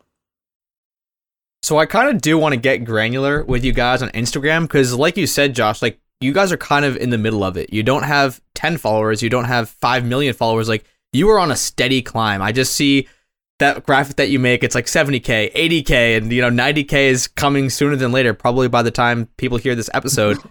[1.64, 4.94] So I kind of do want to get granular with you guys on Instagram because,
[4.94, 7.72] like you said, Josh, like you guys are kind of in the middle of it.
[7.72, 10.68] You don't have 10 followers, you don't have 5 million followers.
[10.68, 12.42] Like you are on a steady climb.
[12.42, 13.08] I just see
[13.58, 17.70] that graphic that you make, it's like 70K, 80K, and you know, 90K is coming
[17.70, 20.38] sooner than later, probably by the time people hear this episode.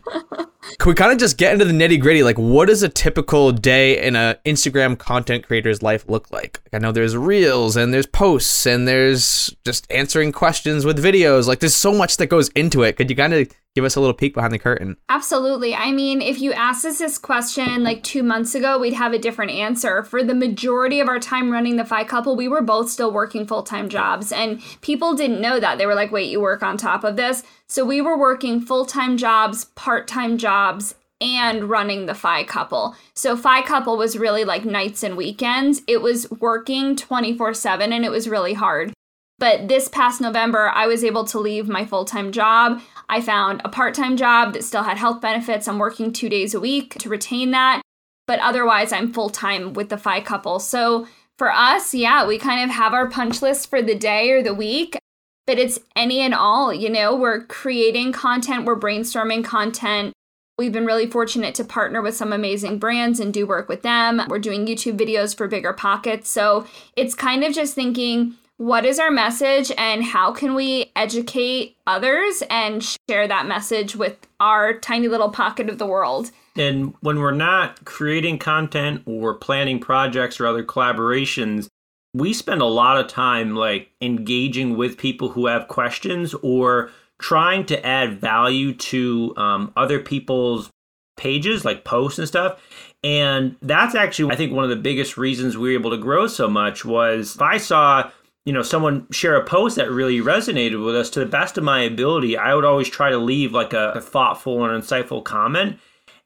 [0.80, 2.24] Can we kind of just get into the nitty gritty?
[2.24, 6.60] Like, what does a typical day in a Instagram content creator's life look like?
[6.74, 11.48] I know there's reels and there's posts and there's just answering questions with videos.
[11.48, 12.98] Like, there's so much that goes into it.
[12.98, 14.98] Could you kind of give us a little peek behind the curtain?
[15.10, 15.76] Absolutely.
[15.76, 19.20] I mean, if you asked us this question like two months ago, we'd have a
[19.20, 20.02] different answer.
[20.04, 23.46] For the majority of our time running the Fi Couple, we were both still working
[23.46, 25.78] full time jobs, and people didn't know that.
[25.78, 27.44] They were like, wait, you work on top of this?
[27.68, 32.96] So we were working full time jobs, part time jobs, and running the Fi Couple.
[33.14, 35.82] So Fi Couple was really like nights and weekends.
[35.88, 38.95] It was working 24 7, and it was really hard.
[39.38, 42.82] But this past November, I was able to leave my full time job.
[43.10, 45.68] I found a part time job that still had health benefits.
[45.68, 47.82] I'm working two days a week to retain that.
[48.28, 50.60] But otherwise, I'm full time with the Fi couple.
[50.60, 54.42] So for us, yeah, we kind of have our punch list for the day or
[54.42, 54.98] the week.
[55.46, 60.12] but it's any and all, you know, we're creating content, we're brainstorming content.
[60.58, 64.22] We've been really fortunate to partner with some amazing brands and do work with them.
[64.30, 66.30] We're doing YouTube videos for bigger pockets.
[66.30, 71.78] So it's kind of just thinking, what is our message and how can we educate
[71.86, 76.32] others and share that message with our tiny little pocket of the world?
[76.56, 81.68] And when we're not creating content or planning projects or other collaborations,
[82.14, 87.66] we spend a lot of time like engaging with people who have questions or trying
[87.66, 90.70] to add value to um, other people's
[91.18, 92.62] pages like posts and stuff
[93.02, 96.28] and that's actually i think one of the biggest reasons we were able to grow
[96.28, 98.12] so much was if i saw
[98.46, 101.64] you know someone share a post that really resonated with us to the best of
[101.64, 105.80] my ability i would always try to leave like a, a thoughtful and insightful comment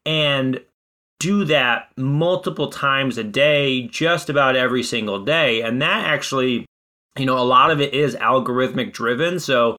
[0.06, 0.60] and
[1.20, 5.62] do that multiple times a day, just about every single day.
[5.62, 6.66] And that actually,
[7.18, 9.40] you know, a lot of it is algorithmic driven.
[9.40, 9.76] So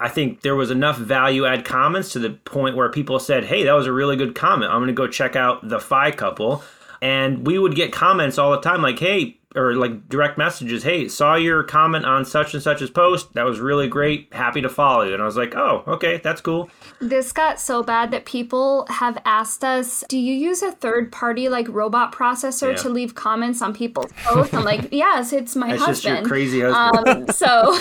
[0.00, 3.62] I think there was enough value add comments to the point where people said, hey,
[3.64, 4.72] that was a really good comment.
[4.72, 6.62] I'm going to go check out the FI couple.
[7.00, 11.08] And we would get comments all the time like, hey, or like direct messages, hey,
[11.08, 13.32] saw your comment on such and such's post.
[13.34, 14.28] That was really great.
[14.32, 15.12] Happy to follow you.
[15.14, 16.70] And I was like, oh, okay, that's cool.
[17.00, 21.48] This got so bad that people have asked us, do you use a third party
[21.48, 22.76] like robot processor Yeah.
[22.82, 24.54] to leave comments on people's posts?
[24.54, 26.18] I'm like, yes, it's my That's just husband.
[26.18, 27.28] your crazy husband.
[27.28, 27.78] Um, so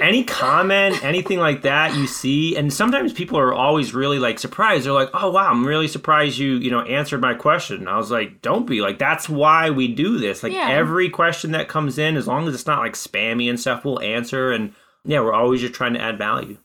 [0.00, 4.86] any comment, anything like that you see, and sometimes people are always really like surprised.
[4.86, 7.96] They're like, "Oh wow, I'm really surprised you, you know, answered my question." And I
[7.96, 10.44] was like, "Don't be like that's why we do this.
[10.44, 10.68] Like Yeah.
[10.70, 14.00] every question that comes in, as long as it's not like spammy and stuff, we'll
[14.00, 16.58] answer." And yeah, we're always just trying to add value.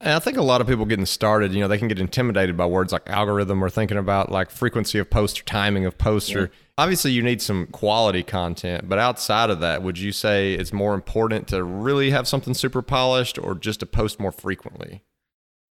[0.00, 2.56] And I think a lot of people getting started, you know, they can get intimidated
[2.56, 6.34] by words like algorithm or thinking about like frequency of post or timing of post
[6.34, 10.72] or obviously you need some quality content, but outside of that, would you say it's
[10.72, 15.04] more important to really have something super polished or just to post more frequently?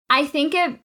[0.09, 0.79] I think it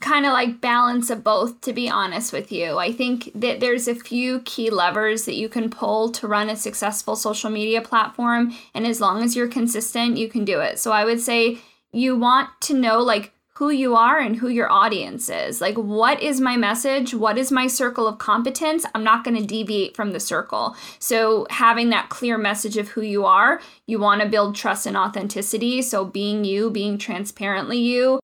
[0.00, 2.78] kind of like balance of both to be honest with you.
[2.78, 6.56] I think that there's a few key levers that you can pull to run a
[6.56, 10.78] successful social media platform and as long as you're consistent, you can do it.
[10.78, 11.58] So I would say
[11.92, 15.60] you want to know like who you are and who your audience is.
[15.60, 17.12] Like what is my message?
[17.12, 18.86] What is my circle of competence?
[18.94, 20.74] I'm not going to deviate from the circle.
[20.98, 24.96] So having that clear message of who you are, you want to build trust and
[24.96, 25.82] authenticity.
[25.82, 28.18] So being you, being transparently you,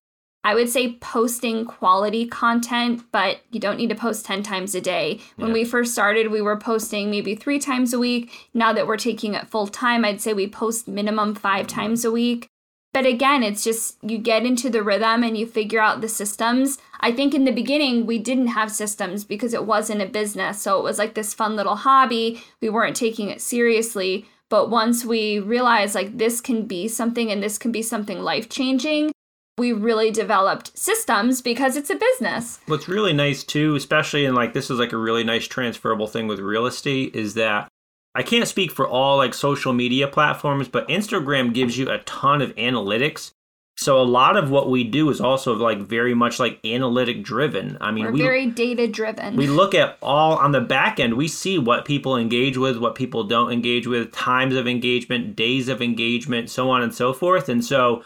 [0.46, 4.80] I would say posting quality content, but you don't need to post 10 times a
[4.80, 5.18] day.
[5.34, 5.54] When Yeah.
[5.54, 8.30] we first started, we were posting maybe three times a week.
[8.54, 11.80] Now that we're taking it full time, I'd say we post minimum five mm-hmm.
[11.80, 12.46] times a week.
[12.94, 16.78] But again, it's just you get into the rhythm and you figure out the systems.
[17.00, 20.62] I think in the beginning, we didn't have systems because it wasn't a business.
[20.62, 22.40] So it was like this fun little hobby.
[22.62, 24.26] We weren't taking it seriously.
[24.48, 28.48] But once we realized like this can be something and this can be something life
[28.48, 29.10] changing,
[29.58, 32.60] we really developed systems because it's a business.
[32.66, 36.26] What's really nice too, especially in like this is like a really nice transferable thing
[36.26, 37.68] with real estate, is that
[38.14, 42.42] I can't speak for all like social media platforms, but Instagram gives you a ton
[42.42, 43.32] of analytics.
[43.78, 47.76] So a lot of what we do is also like very much like analytic driven.
[47.80, 49.36] I mean, We're we very data driven.
[49.36, 52.94] we look at all on the back end we see what people engage with what
[52.94, 57.48] people don't engage with times of engagement days of engagement so on and so forth
[57.50, 58.02] and so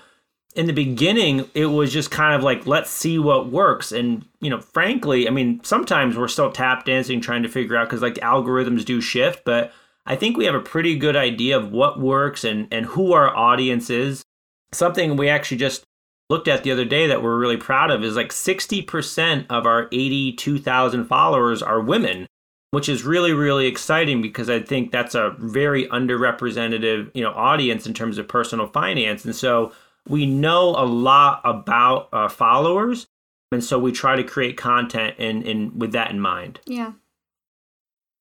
[0.55, 3.93] in the beginning it was just kind of like let's see what works.
[3.93, 7.89] And you know frankly i mean sometimes we're still tap dancing trying to figure out
[7.89, 9.45] because like algorithms do shift.
[9.45, 9.73] But
[10.07, 13.35] i think we have a pretty good idea of what works and and who our
[13.37, 14.25] audience is.
[14.73, 15.85] Something we actually just
[16.29, 19.89] looked at the other day that we're really proud of is like 60% of our
[19.91, 22.29] 82,000 followers are women,
[22.71, 27.87] which is really really exciting because I think that's a very underrepresented, you know, audience
[27.87, 29.25] in terms of personal finance.
[29.25, 29.73] And so
[30.09, 33.07] we know a lot about our followers,
[33.53, 36.61] and so we try to create content in, in with that in mind.
[36.67, 36.93] yeah.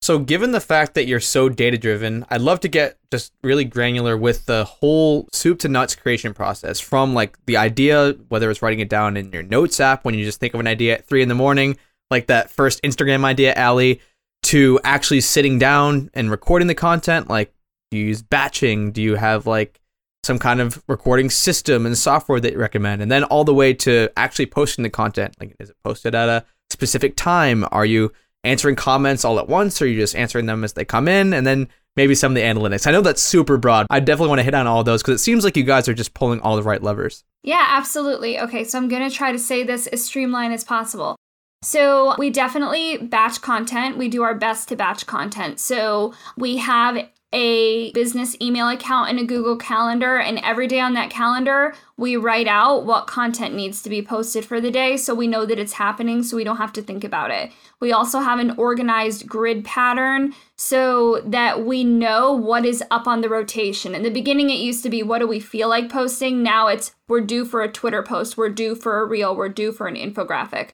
[0.02, 3.66] So, given the fact that you're so data driven, I'd love to get just really
[3.66, 8.62] granular with the whole soup to nuts creation process from like the idea, whether it's
[8.62, 11.06] writing it down in your notes app when you just think of an idea at
[11.06, 11.78] three in the morning,
[12.10, 14.00] like that first Instagram idea, Allie,
[14.44, 17.30] to actually sitting down and recording the content.
[17.30, 17.54] Like,
[17.92, 18.94] do you use batching?
[18.94, 19.82] Do you have like
[20.24, 23.02] some kind of recording system and software that you recommend?
[23.02, 25.36] And then all the way to actually posting the content.
[25.40, 27.66] Like, is it posted at a specific time?
[27.72, 28.12] Are you
[28.44, 31.34] answering comments all at once or are you just answering them as they come in
[31.34, 34.40] and then maybe some of the analytics i know that's super broad i definitely want
[34.40, 36.56] to hit on all those because it seems like you guys are just pulling all
[36.56, 38.40] the right levers Yeah, absolutely.
[38.40, 41.16] Okay, so I'm going to try to say this as streamlined as possible.
[41.62, 43.98] So, we definitely batch content.
[43.98, 45.60] We do our best to batch content.
[45.60, 50.18] So, we have a business email account and a Google Calendar.
[50.18, 54.46] And every day on that calendar, we write out what content needs to be posted
[54.46, 57.04] for the day so we know that it's happening so we don't have to think
[57.04, 57.52] about it.
[57.80, 63.22] We also have an organized grid pattern so that we know what is up on
[63.22, 63.94] the rotation.
[63.94, 66.42] In the beginning, it used to be what do we feel like posting?
[66.42, 69.72] Now it's we're due for a Twitter post, we're due for a reel, we're due
[69.72, 70.70] for an infographic.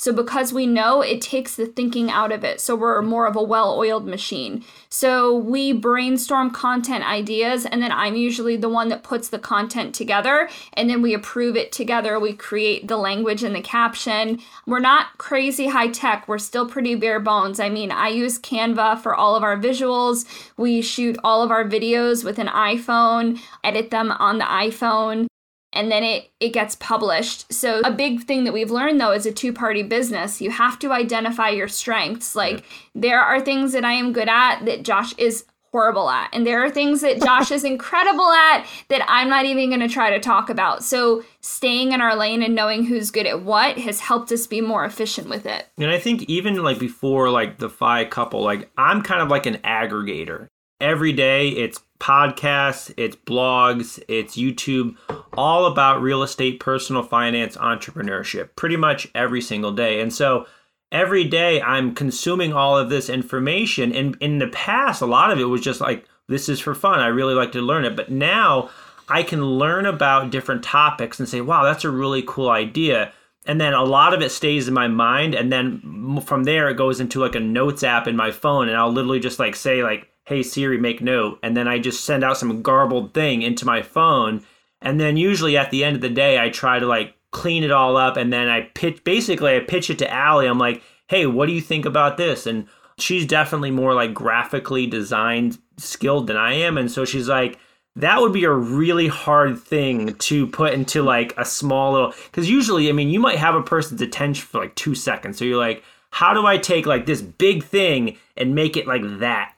[0.00, 2.58] So, because we know, it takes the thinking out of it.
[2.62, 4.64] So, we're more of a well oiled machine.
[4.88, 9.94] So, we brainstorm content ideas, and then I'm usually the one that puts the content
[9.94, 12.18] together, and then we approve it together.
[12.18, 14.40] We create the language and the caption.
[14.66, 17.60] We're not crazy high tech, we're still pretty bare bones.
[17.60, 20.24] I mean, I use Canva for all of our visuals.
[20.56, 25.29] We shoot all of our videos with an iPhone, edit them on the iPhone
[25.72, 27.52] and then it it gets published.
[27.52, 30.40] So a big thing that we've learned though is a two-party business.
[30.40, 32.34] You have to identify your strengths.
[32.34, 32.64] Like
[32.94, 36.30] there are things that I am good at that Josh is horrible at.
[36.32, 39.88] And there are things that Josh is incredible at that I'm not even going to
[39.88, 40.82] try to talk about.
[40.82, 44.60] So staying in our lane and knowing who's good at what has helped us be
[44.60, 45.68] more efficient with it.
[45.78, 49.46] And I think even like before like the FI couple, like I'm kind of like
[49.46, 50.48] an aggregator.
[50.80, 54.96] Every day it's podcasts, it's blogs, it's YouTube,
[55.34, 60.00] all about real estate, personal finance, entrepreneurship, pretty much every single day.
[60.00, 60.46] And so
[60.90, 63.94] every day I'm consuming all of this information.
[63.94, 67.00] And in the past, a lot of it was just like, this is for fun.
[67.00, 67.96] I really like to learn it.
[67.96, 68.70] But now
[69.08, 73.12] I can learn about different topics and say, wow, that's a really cool idea.
[73.46, 75.34] And then a lot of it stays in my mind.
[75.34, 78.68] And then from there, it goes into like a notes app in my phone.
[78.68, 82.04] And I'll literally just like say, like, hey Siri, make note, and then I just
[82.04, 84.44] send out some garbled thing into my phone,
[84.80, 87.70] and then usually at the end of the day, I try to like clean it
[87.70, 89.02] all up, and then I pitch.
[89.04, 90.46] Basically, I pitch it to Allie.
[90.46, 92.46] I'm like, hey, what do you think about this?
[92.46, 92.66] And
[92.98, 97.58] she's definitely more like graphically designed skilled than I am, and so she's like.
[97.96, 102.48] That would be a really hard thing to put into like a small little because
[102.48, 105.36] usually, I mean, you might have a person's attention for like two seconds.
[105.36, 109.02] So you're like, how do I take like this big thing and make it like
[109.18, 109.54] that?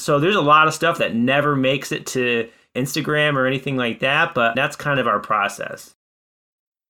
[0.00, 4.00] So there's a lot of stuff that never makes it to Instagram or anything like
[4.00, 5.94] that, but that's kind of our process.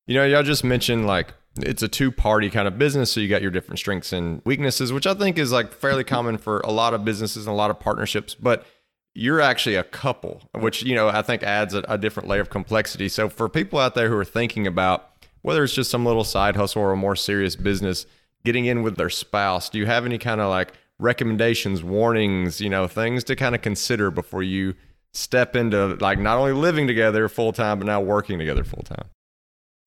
[0.06, 3.12] You know, y'all just mentioned like it's a two party kind of business.
[3.12, 6.38] So you got your different strengths and weaknesses, which I think is like fairly common
[6.38, 8.34] for a lot of businesses and a lot of partnerships.
[8.34, 8.66] But
[9.14, 12.50] you're actually a couple, which, you know, I think adds a, a different layer of
[12.50, 13.08] complexity.
[13.08, 15.10] So for people out there who are thinking about
[15.42, 18.06] whether it's just some little side hustle or a more serious business,
[18.44, 22.68] getting in with their spouse, do you have any kind of like recommendations, warnings, you
[22.68, 24.74] know, things to kind of consider before you
[25.12, 29.06] step into like not only living together full time, but now working together full time?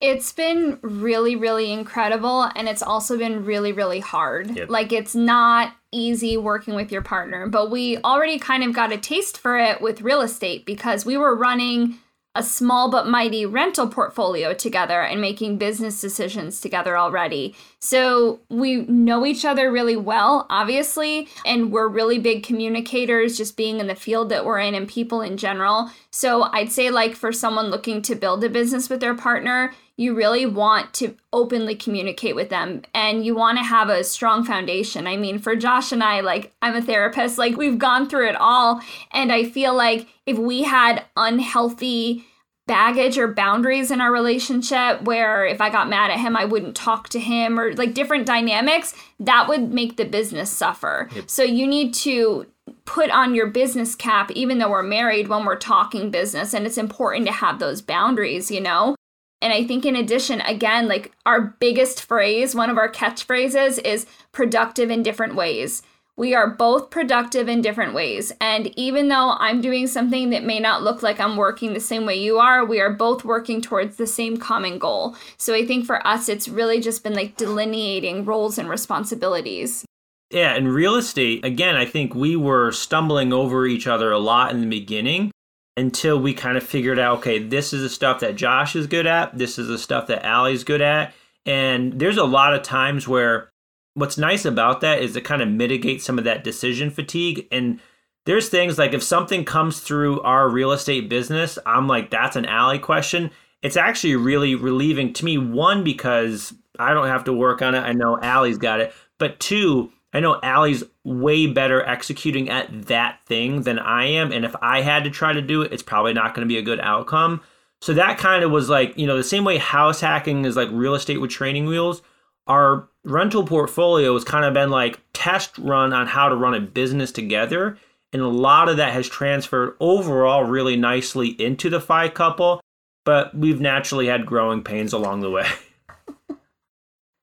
[0.01, 2.49] It's been really, really incredible.
[2.55, 4.51] And it's also been really, really hard.
[4.53, 4.69] Yep.
[4.69, 8.97] Like, it's not easy working with your partner, but we already kind of got a
[8.97, 11.99] taste for it with real estate because we were running
[12.35, 17.55] a small but mighty rental portfolio together and making business decisions together already.
[17.79, 23.79] So we know each other really well, obviously, and we're really big communicators just being
[23.79, 25.91] in the field that we're in and people in general.
[26.09, 30.15] So I'd say, like, for someone looking to build a business with their partner, you
[30.15, 35.05] really want to openly communicate with them and you want to have a strong foundation.
[35.05, 38.35] I mean, for Josh and I, like, I'm a therapist, like, we've gone through it
[38.35, 38.81] all.
[39.11, 42.25] And I feel like if we had unhealthy,
[42.65, 46.75] baggage or boundaries in our relationship where if I got mad at him, I wouldn't
[46.75, 51.09] talk to him or like different dynamics, that would make the business suffer.
[51.13, 51.29] Yep.
[51.29, 52.45] So you need to
[52.85, 56.53] put on your business cap, even though we're married, when we're talking business.
[56.53, 58.95] And it's important to have those boundaries, you know?
[59.43, 64.05] And I think, in addition, again, like our biggest phrase, one of our catchphrases is
[64.31, 65.83] productive in different ways.
[66.15, 68.31] We are both productive in different ways.
[68.39, 72.05] And even though I'm doing something that may not look like I'm working the same
[72.05, 75.17] way you are, we are both working towards the same common goal.
[75.35, 79.83] So I think for us, it's really just been like delineating roles and responsibilities.
[80.29, 84.51] Yeah, in real estate, again, I think we were stumbling over each other a lot
[84.51, 85.31] in the beginning
[85.75, 89.07] until we kind of figured out okay, this is the stuff that Josh is good
[89.07, 91.13] at, this is the stuff that Allie's good at.
[91.45, 93.51] And there's a lot of times where
[93.95, 97.47] what's nice about that is it kind of mitigates some of that decision fatigue.
[97.51, 97.79] And
[98.25, 102.45] there's things like if something comes through our real estate business, I'm like, that's an
[102.45, 103.31] Allie question.
[103.61, 105.37] It's actually really relieving to me.
[105.37, 107.81] One, because I don't have to work on it.
[107.81, 108.93] I know Allie's got it.
[109.19, 114.31] But two, I know Allie's way better executing at that thing than I am.
[114.31, 116.59] And if I had to try to do it, it's probably not going to be
[116.59, 117.41] a good outcome.
[117.81, 120.69] So that kind of was like, you know, the same way house hacking is like
[120.71, 122.01] real estate with training wheels,
[122.47, 126.61] our rental portfolio has kind of been like test run on how to run a
[126.61, 127.77] business together.
[128.11, 132.61] And a lot of that has transferred overall really nicely into the FI couple,
[133.05, 135.47] but we've naturally had growing pains along the way.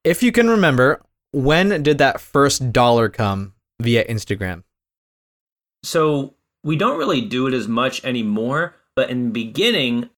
[0.03, 1.03] If you can remember,
[1.33, 4.64] when did that first dollar come via Instagram?
[5.83, 10.11] So we don't really do it as much anymore, but in the beginning,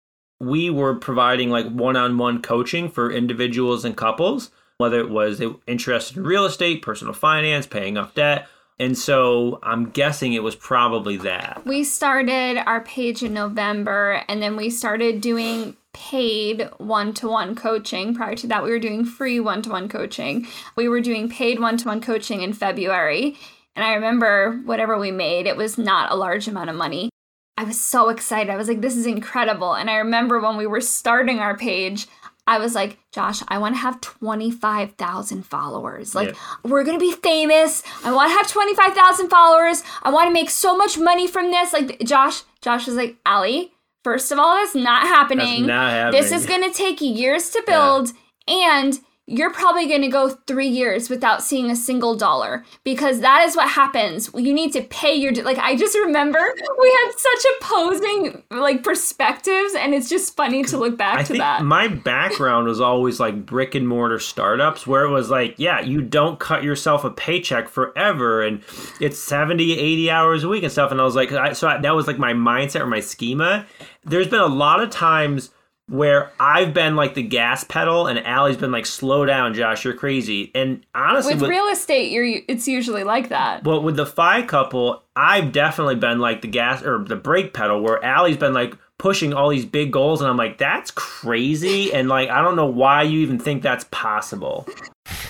[0.41, 5.43] we were providing like one on one coaching for individuals and couples, whether it was
[5.67, 8.49] interested in real estate, personal finance, paying off debt.
[8.79, 11.61] And so I'm guessing it was probably that.
[11.67, 17.55] We started our page in November and then we started doing paid one to one
[17.55, 18.15] coaching.
[18.15, 20.47] Prior to that, we were doing free one to one coaching.
[20.77, 23.37] We were doing paid one to one coaching in February.
[23.77, 27.11] And I remember whatever we made, it was not a large amount of money.
[27.57, 28.51] I was so excited.
[28.51, 29.75] I was like, this is incredible.
[29.75, 32.07] And I remember when we were starting our page,
[32.47, 36.15] I was like, Josh, I want to have 25,000 followers.
[36.15, 36.35] Like, yeah.
[36.65, 37.83] we're going to be famous.
[38.03, 39.83] I want to have 25,000 followers.
[40.03, 41.73] I want to make so much money from this.
[41.73, 43.73] Like, Josh, Josh was like, Allie,
[44.05, 45.67] first of all, that's not happening.
[45.67, 46.23] That's not happening.
[46.23, 48.13] This is going to take years to build.
[48.47, 48.81] Yeah.
[48.81, 53.47] And you're probably going to go three years without seeing a single dollar because that
[53.47, 54.29] is what happens.
[54.35, 55.59] You need to pay your like.
[55.59, 56.39] I just remember
[56.79, 61.29] we had such opposing like perspectives, and it's just funny to look back I to
[61.29, 61.65] think that.
[61.65, 66.03] My background was always like brick and mortar startups, where it was like, yeah, you
[66.03, 68.63] don't cut yourself a paycheck forever, and
[69.01, 70.91] it's 70, 80 hours a week and stuff.
[70.91, 73.65] And I was like, I, so I, that was like my mindset or my schema.
[74.05, 75.51] There's been a lot of times
[75.91, 79.95] where I've been like the gas pedal and Allie's been like, slow down, Josh, you're
[79.95, 80.53] crazy.
[80.55, 83.65] And honestly, with, with real estate, you're it's usually like that.
[83.65, 87.83] But with the FI couple, I've definitely been like the gas or the brake pedal,
[87.83, 92.09] where Allie's been like pushing all these big goals, and I'm like, that's crazy, and
[92.09, 94.69] like I don't know why you even think that's possible.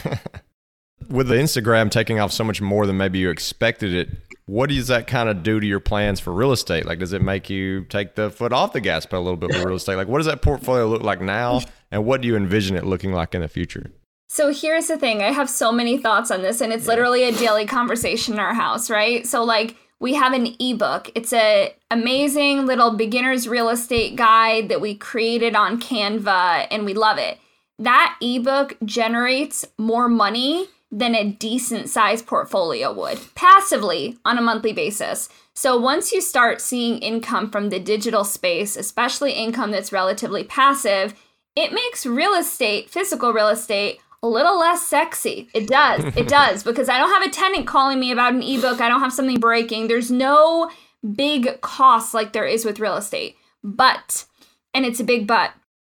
[1.08, 4.10] with the Instagram taking off so much more than maybe you expected it,
[4.50, 6.84] what does that kind of do to your plans for real estate?
[6.84, 9.50] Like, does it make you take the foot off the gas pedal a little bit
[9.50, 9.94] with real estate?
[9.94, 11.60] Like, what does that portfolio look like now,
[11.92, 13.92] and what do you envision it looking like in the future?
[14.28, 17.32] So here's the thing I have so many thoughts on this, and it's literally a
[17.32, 19.24] daily conversation in our house, right?
[19.24, 21.12] So, like, we have an ebook.
[21.14, 26.94] It's a amazing little beginner's real estate guide that we created on Canva, and we
[26.94, 27.38] love it.
[27.78, 34.72] That ebook generates more money than a decent sized portfolio would passively on a monthly
[34.72, 35.28] basis.
[35.54, 41.14] So once you start seeing income from the digital space, especially income that's relatively passive,
[41.54, 45.48] it makes real estate, physical real estate, a little less sexy.
[45.54, 46.04] It does.
[46.16, 48.80] It does because I don't have a tenant calling me about an ebook.
[48.80, 49.88] I don't have something breaking.
[49.88, 50.70] There's no
[51.14, 53.36] big cost like there is with real estate.
[53.62, 54.26] But,
[54.74, 55.52] and it's a big but,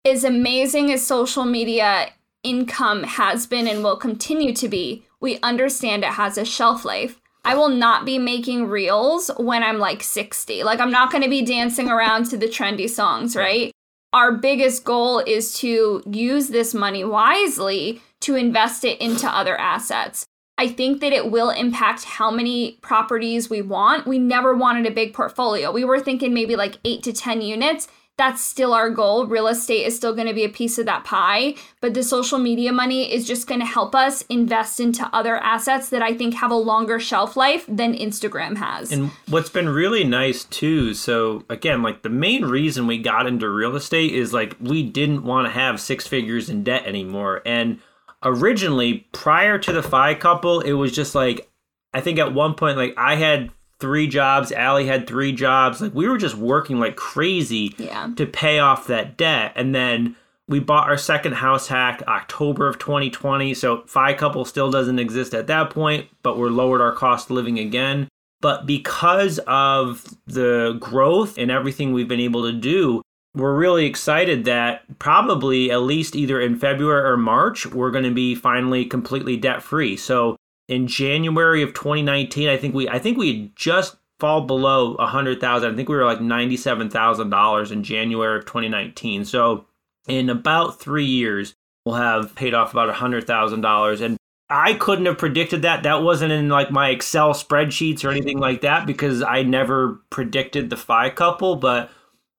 [0.05, 2.11] as amazing as social media
[2.43, 7.19] income has been and will continue to be, we understand it has a shelf life.
[7.45, 10.63] I will not be making reels when I'm like 60.
[10.63, 13.71] Like, I'm not going to be dancing around to the trendy songs, right?
[14.13, 20.25] Our biggest goal is to use this money wisely to invest it into other assets.
[20.57, 24.05] I think that it will impact how many properties we want.
[24.05, 25.71] We never wanted a big portfolio.
[25.71, 27.87] We were thinking maybe like eight to 10 units
[28.17, 29.25] that's still our goal.
[29.25, 32.37] Real estate is still going to be a piece of that pie, but the social
[32.37, 36.35] media money is just going to help us invest into other assets that I think
[36.35, 38.91] have a longer shelf life than Instagram has.
[38.91, 43.49] And what's been really nice too, so again, like the main reason we got into
[43.49, 47.41] real estate is like we didn't want to have six figures in debt anymore.
[47.47, 47.79] And
[48.21, 51.49] originally, prior to the FI couple, it was just like
[51.95, 53.49] I think at one point like I had
[53.79, 54.51] three jobs.
[54.51, 55.81] Allie had three jobs.
[55.81, 58.09] Like we were just working like crazy yeah.
[58.15, 59.53] to pay off that debt.
[59.55, 60.15] And then
[60.47, 63.53] we bought our second house hack October of 2020.
[63.53, 67.35] So FI couple still doesn't exist at that point, but we're lowered our cost of
[67.35, 68.07] living again.
[68.41, 73.01] But because of the growth and everything we've been able to do,
[73.35, 78.11] we're really excited that probably at least either in February or March, we're going to
[78.11, 79.95] be finally completely debt free.
[79.97, 80.35] So
[80.67, 85.07] in January of 2019, I think we I think we had just fall below a
[85.07, 85.73] hundred thousand.
[85.73, 89.25] I think we were like ninety seven thousand dollars in January of 2019.
[89.25, 89.65] So
[90.07, 91.55] in about three years,
[91.85, 94.01] we'll have paid off about a hundred thousand dollars.
[94.01, 94.17] And
[94.49, 95.83] I couldn't have predicted that.
[95.83, 100.69] That wasn't in like my Excel spreadsheets or anything like that because I never predicted
[100.69, 101.55] the FI couple.
[101.55, 101.89] But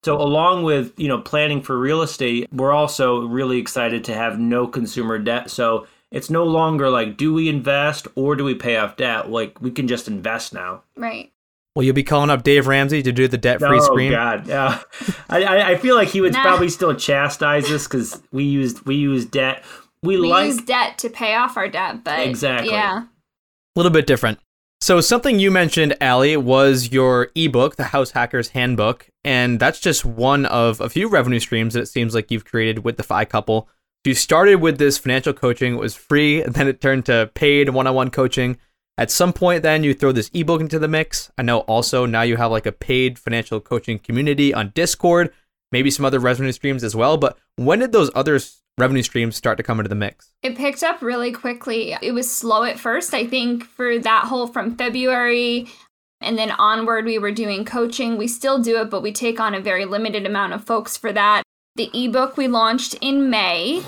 [0.03, 4.39] so along with you know planning for real estate, we're also really excited to have
[4.39, 5.49] no consumer debt.
[5.49, 9.29] So it's no longer like do we invest or do we pay off debt?
[9.29, 10.83] Like we can just invest now.
[10.95, 11.31] Right.
[11.75, 14.13] Well, you'll be calling up Dave Ramsey to do the debt-free oh, screen?
[14.13, 14.79] Oh God, yeah.
[15.29, 16.41] I, I feel like he would nah.
[16.41, 19.63] probably still chastise us because we used we used debt.
[20.01, 23.07] We, we like use debt to pay off our debt, but exactly, yeah, a
[23.75, 24.39] little bit different.
[24.81, 30.05] So something you mentioned, Allie, was your ebook, The House Hackers Handbook, and that's just
[30.05, 33.25] one of a few revenue streams that it seems like you've created with the Fi
[33.25, 33.67] Couple.
[34.05, 37.69] You started with this financial coaching; it was free, and then it turned to paid
[37.69, 38.57] one-on-one coaching.
[38.97, 41.31] At some point, then you throw this ebook into the mix.
[41.37, 45.33] I know also now you have like a paid financial coaching community on Discord,
[45.71, 47.17] maybe some other revenue streams as well.
[47.17, 48.39] But when did those other
[48.77, 50.31] revenue streams start to come into the mix?
[50.43, 51.95] It picked up really quickly.
[52.01, 53.13] It was slow at first.
[53.13, 55.67] I think for that whole from February
[56.21, 58.17] and then onward, we were doing coaching.
[58.17, 61.11] We still do it, but we take on a very limited amount of folks for
[61.11, 61.43] that.
[61.75, 63.83] The ebook we launched in May,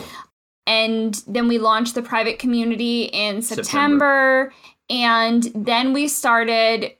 [0.66, 4.52] and then we launched the private community in September.
[4.52, 4.54] September.
[4.90, 6.94] And then we started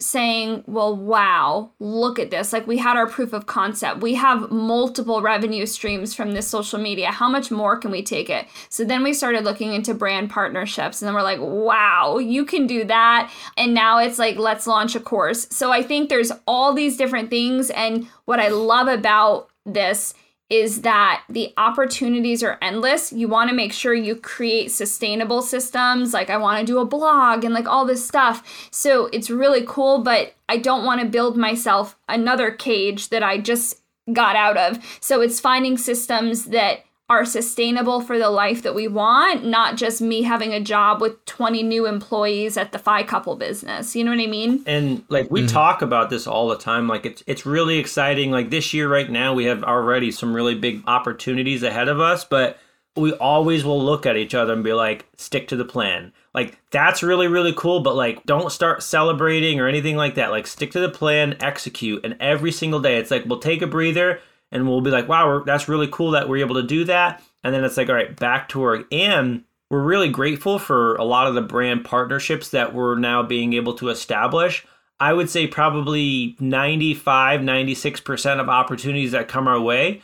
[0.00, 2.52] saying, well, wow, look at this.
[2.52, 4.00] Like we had our proof of concept.
[4.00, 7.10] We have multiple revenue streams from this social media.
[7.10, 8.46] How much more can we take it?
[8.68, 12.66] So then we started looking into brand partnerships and then we're like, wow, you can
[12.66, 13.32] do that.
[13.56, 15.46] And now it's like, let's launch a course.
[15.50, 17.70] So I think there's all these different things.
[17.70, 20.14] And what I love about this
[20.52, 23.10] is that the opportunities are endless.
[23.10, 26.12] You want to make sure you create sustainable systems.
[26.12, 28.68] Like, I want to do a blog and like all this stuff.
[28.70, 33.38] So it's really cool, but I don't want to build myself another cage that I
[33.38, 33.80] just
[34.12, 34.78] got out of.
[35.00, 40.00] So it's finding systems that are sustainable for the life that we want, not just
[40.00, 43.94] me having a job with 20 new employees at the Fi couple business.
[43.94, 44.62] You know what I mean?
[44.66, 45.48] And like we mm-hmm.
[45.48, 46.88] talk about this all the time.
[46.88, 48.30] Like it's it's really exciting.
[48.30, 52.24] Like this year right now we have already some really big opportunities ahead of us,
[52.24, 52.58] but
[52.96, 56.12] we always will look at each other and be like, stick to the plan.
[56.32, 60.30] Like that's really really cool, but like don't start celebrating or anything like that.
[60.30, 63.66] Like stick to the plan, execute, and every single day it's like we'll take a
[63.66, 64.20] breather
[64.52, 67.22] and we'll be like, wow, that's really cool that we're able to do that.
[67.42, 68.86] And then it's like, all right, back to work.
[68.92, 73.54] And we're really grateful for a lot of the brand partnerships that we're now being
[73.54, 74.64] able to establish.
[75.00, 80.02] I would say probably 95, 96% of opportunities that come our way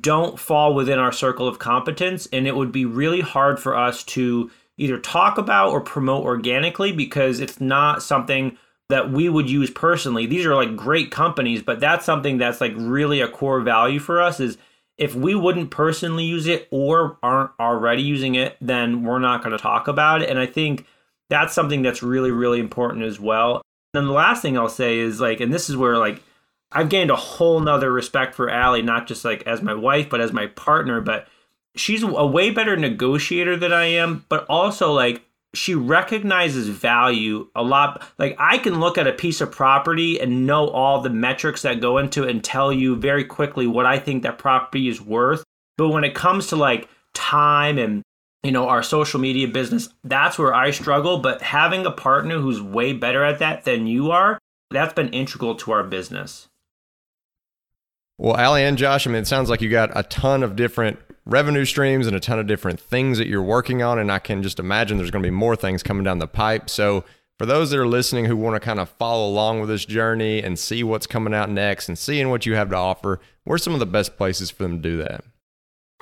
[0.00, 2.26] don't fall within our circle of competence.
[2.32, 6.90] And it would be really hard for us to either talk about or promote organically
[6.90, 8.56] because it's not something
[8.90, 10.26] that we would use personally.
[10.26, 14.20] These are like great companies, but that's something that's like really a core value for
[14.20, 14.58] us is
[14.98, 19.56] if we wouldn't personally use it or aren't already using it, then we're not going
[19.56, 20.28] to talk about it.
[20.28, 20.86] And I think
[21.30, 23.62] that's something that's really, really important as well.
[23.94, 26.22] And the last thing I'll say is like, and this is where like
[26.70, 30.20] I've gained a whole nother respect for Allie, not just like as my wife, but
[30.20, 31.00] as my partner.
[31.00, 31.26] But
[31.74, 35.22] she's a way better negotiator than I am, but also like
[35.54, 38.02] she recognizes value a lot.
[38.18, 41.80] Like I can look at a piece of property and know all the metrics that
[41.80, 45.42] go into it and tell you very quickly what I think that property is worth.
[45.76, 48.02] But when it comes to like time and
[48.42, 51.18] you know our social media business, that's where I struggle.
[51.18, 54.38] But having a partner who's way better at that than you are,
[54.70, 56.49] that's been integral to our business.
[58.20, 60.98] Well, Allie and Josh, I mean, it sounds like you got a ton of different
[61.24, 63.98] revenue streams and a ton of different things that you're working on.
[63.98, 66.68] And I can just imagine there's going to be more things coming down the pipe.
[66.68, 67.06] So,
[67.38, 70.42] for those that are listening who want to kind of follow along with this journey
[70.42, 73.72] and see what's coming out next and seeing what you have to offer, where's some
[73.72, 75.24] of the best places for them to do that?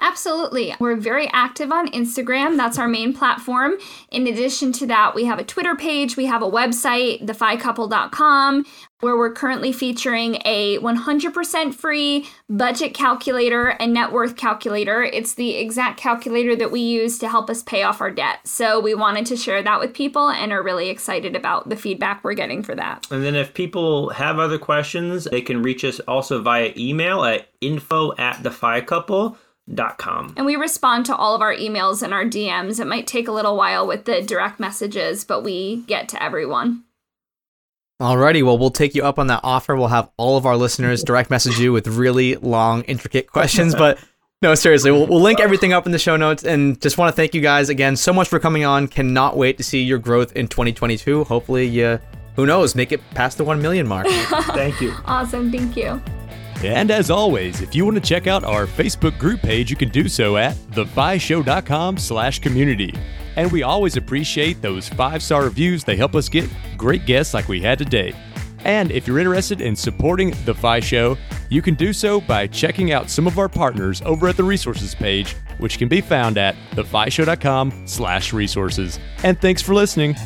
[0.00, 0.74] Absolutely.
[0.78, 2.56] We're very active on Instagram.
[2.56, 3.74] That's our main platform.
[4.10, 8.64] In addition to that, we have a Twitter page, we have a website, theficouple.com,
[9.00, 15.02] where we're currently featuring a 100% free budget calculator and net worth calculator.
[15.02, 18.40] It's the exact calculator that we use to help us pay off our debt.
[18.44, 22.24] So we wanted to share that with people and are really excited about the feedback
[22.24, 23.06] we're getting for that.
[23.10, 27.48] And then if people have other questions, they can reach us also via email at
[27.60, 29.36] info at theficouple.com
[29.98, 30.32] Com.
[30.36, 32.80] And we respond to all of our emails and our DMs.
[32.80, 36.84] It might take a little while with the direct messages, but we get to everyone.
[38.00, 39.74] Alrighty, well, we'll take you up on that offer.
[39.74, 43.74] We'll have all of our listeners direct message you with really long, intricate questions.
[43.74, 43.98] But
[44.42, 46.44] no, seriously, we'll, we'll link everything up in the show notes.
[46.44, 48.86] And just want to thank you guys again so much for coming on.
[48.86, 51.24] Cannot wait to see your growth in 2022.
[51.24, 51.98] Hopefully, you,
[52.36, 54.06] who knows, make it past the 1 million mark.
[54.54, 54.94] thank you.
[55.04, 55.50] Awesome.
[55.50, 56.00] Thank you.
[56.64, 59.90] And as always, if you want to check out our Facebook group page, you can
[59.90, 62.92] do so at thefishow.com slash community.
[63.36, 65.84] And we always appreciate those five-star reviews.
[65.84, 68.12] They help us get great guests like we had today.
[68.64, 71.16] And if you're interested in supporting The Fi Show,
[71.48, 74.96] you can do so by checking out some of our partners over at the resources
[74.96, 78.98] page, which can be found at thefishow.com slash resources.
[79.22, 80.16] And thanks for listening.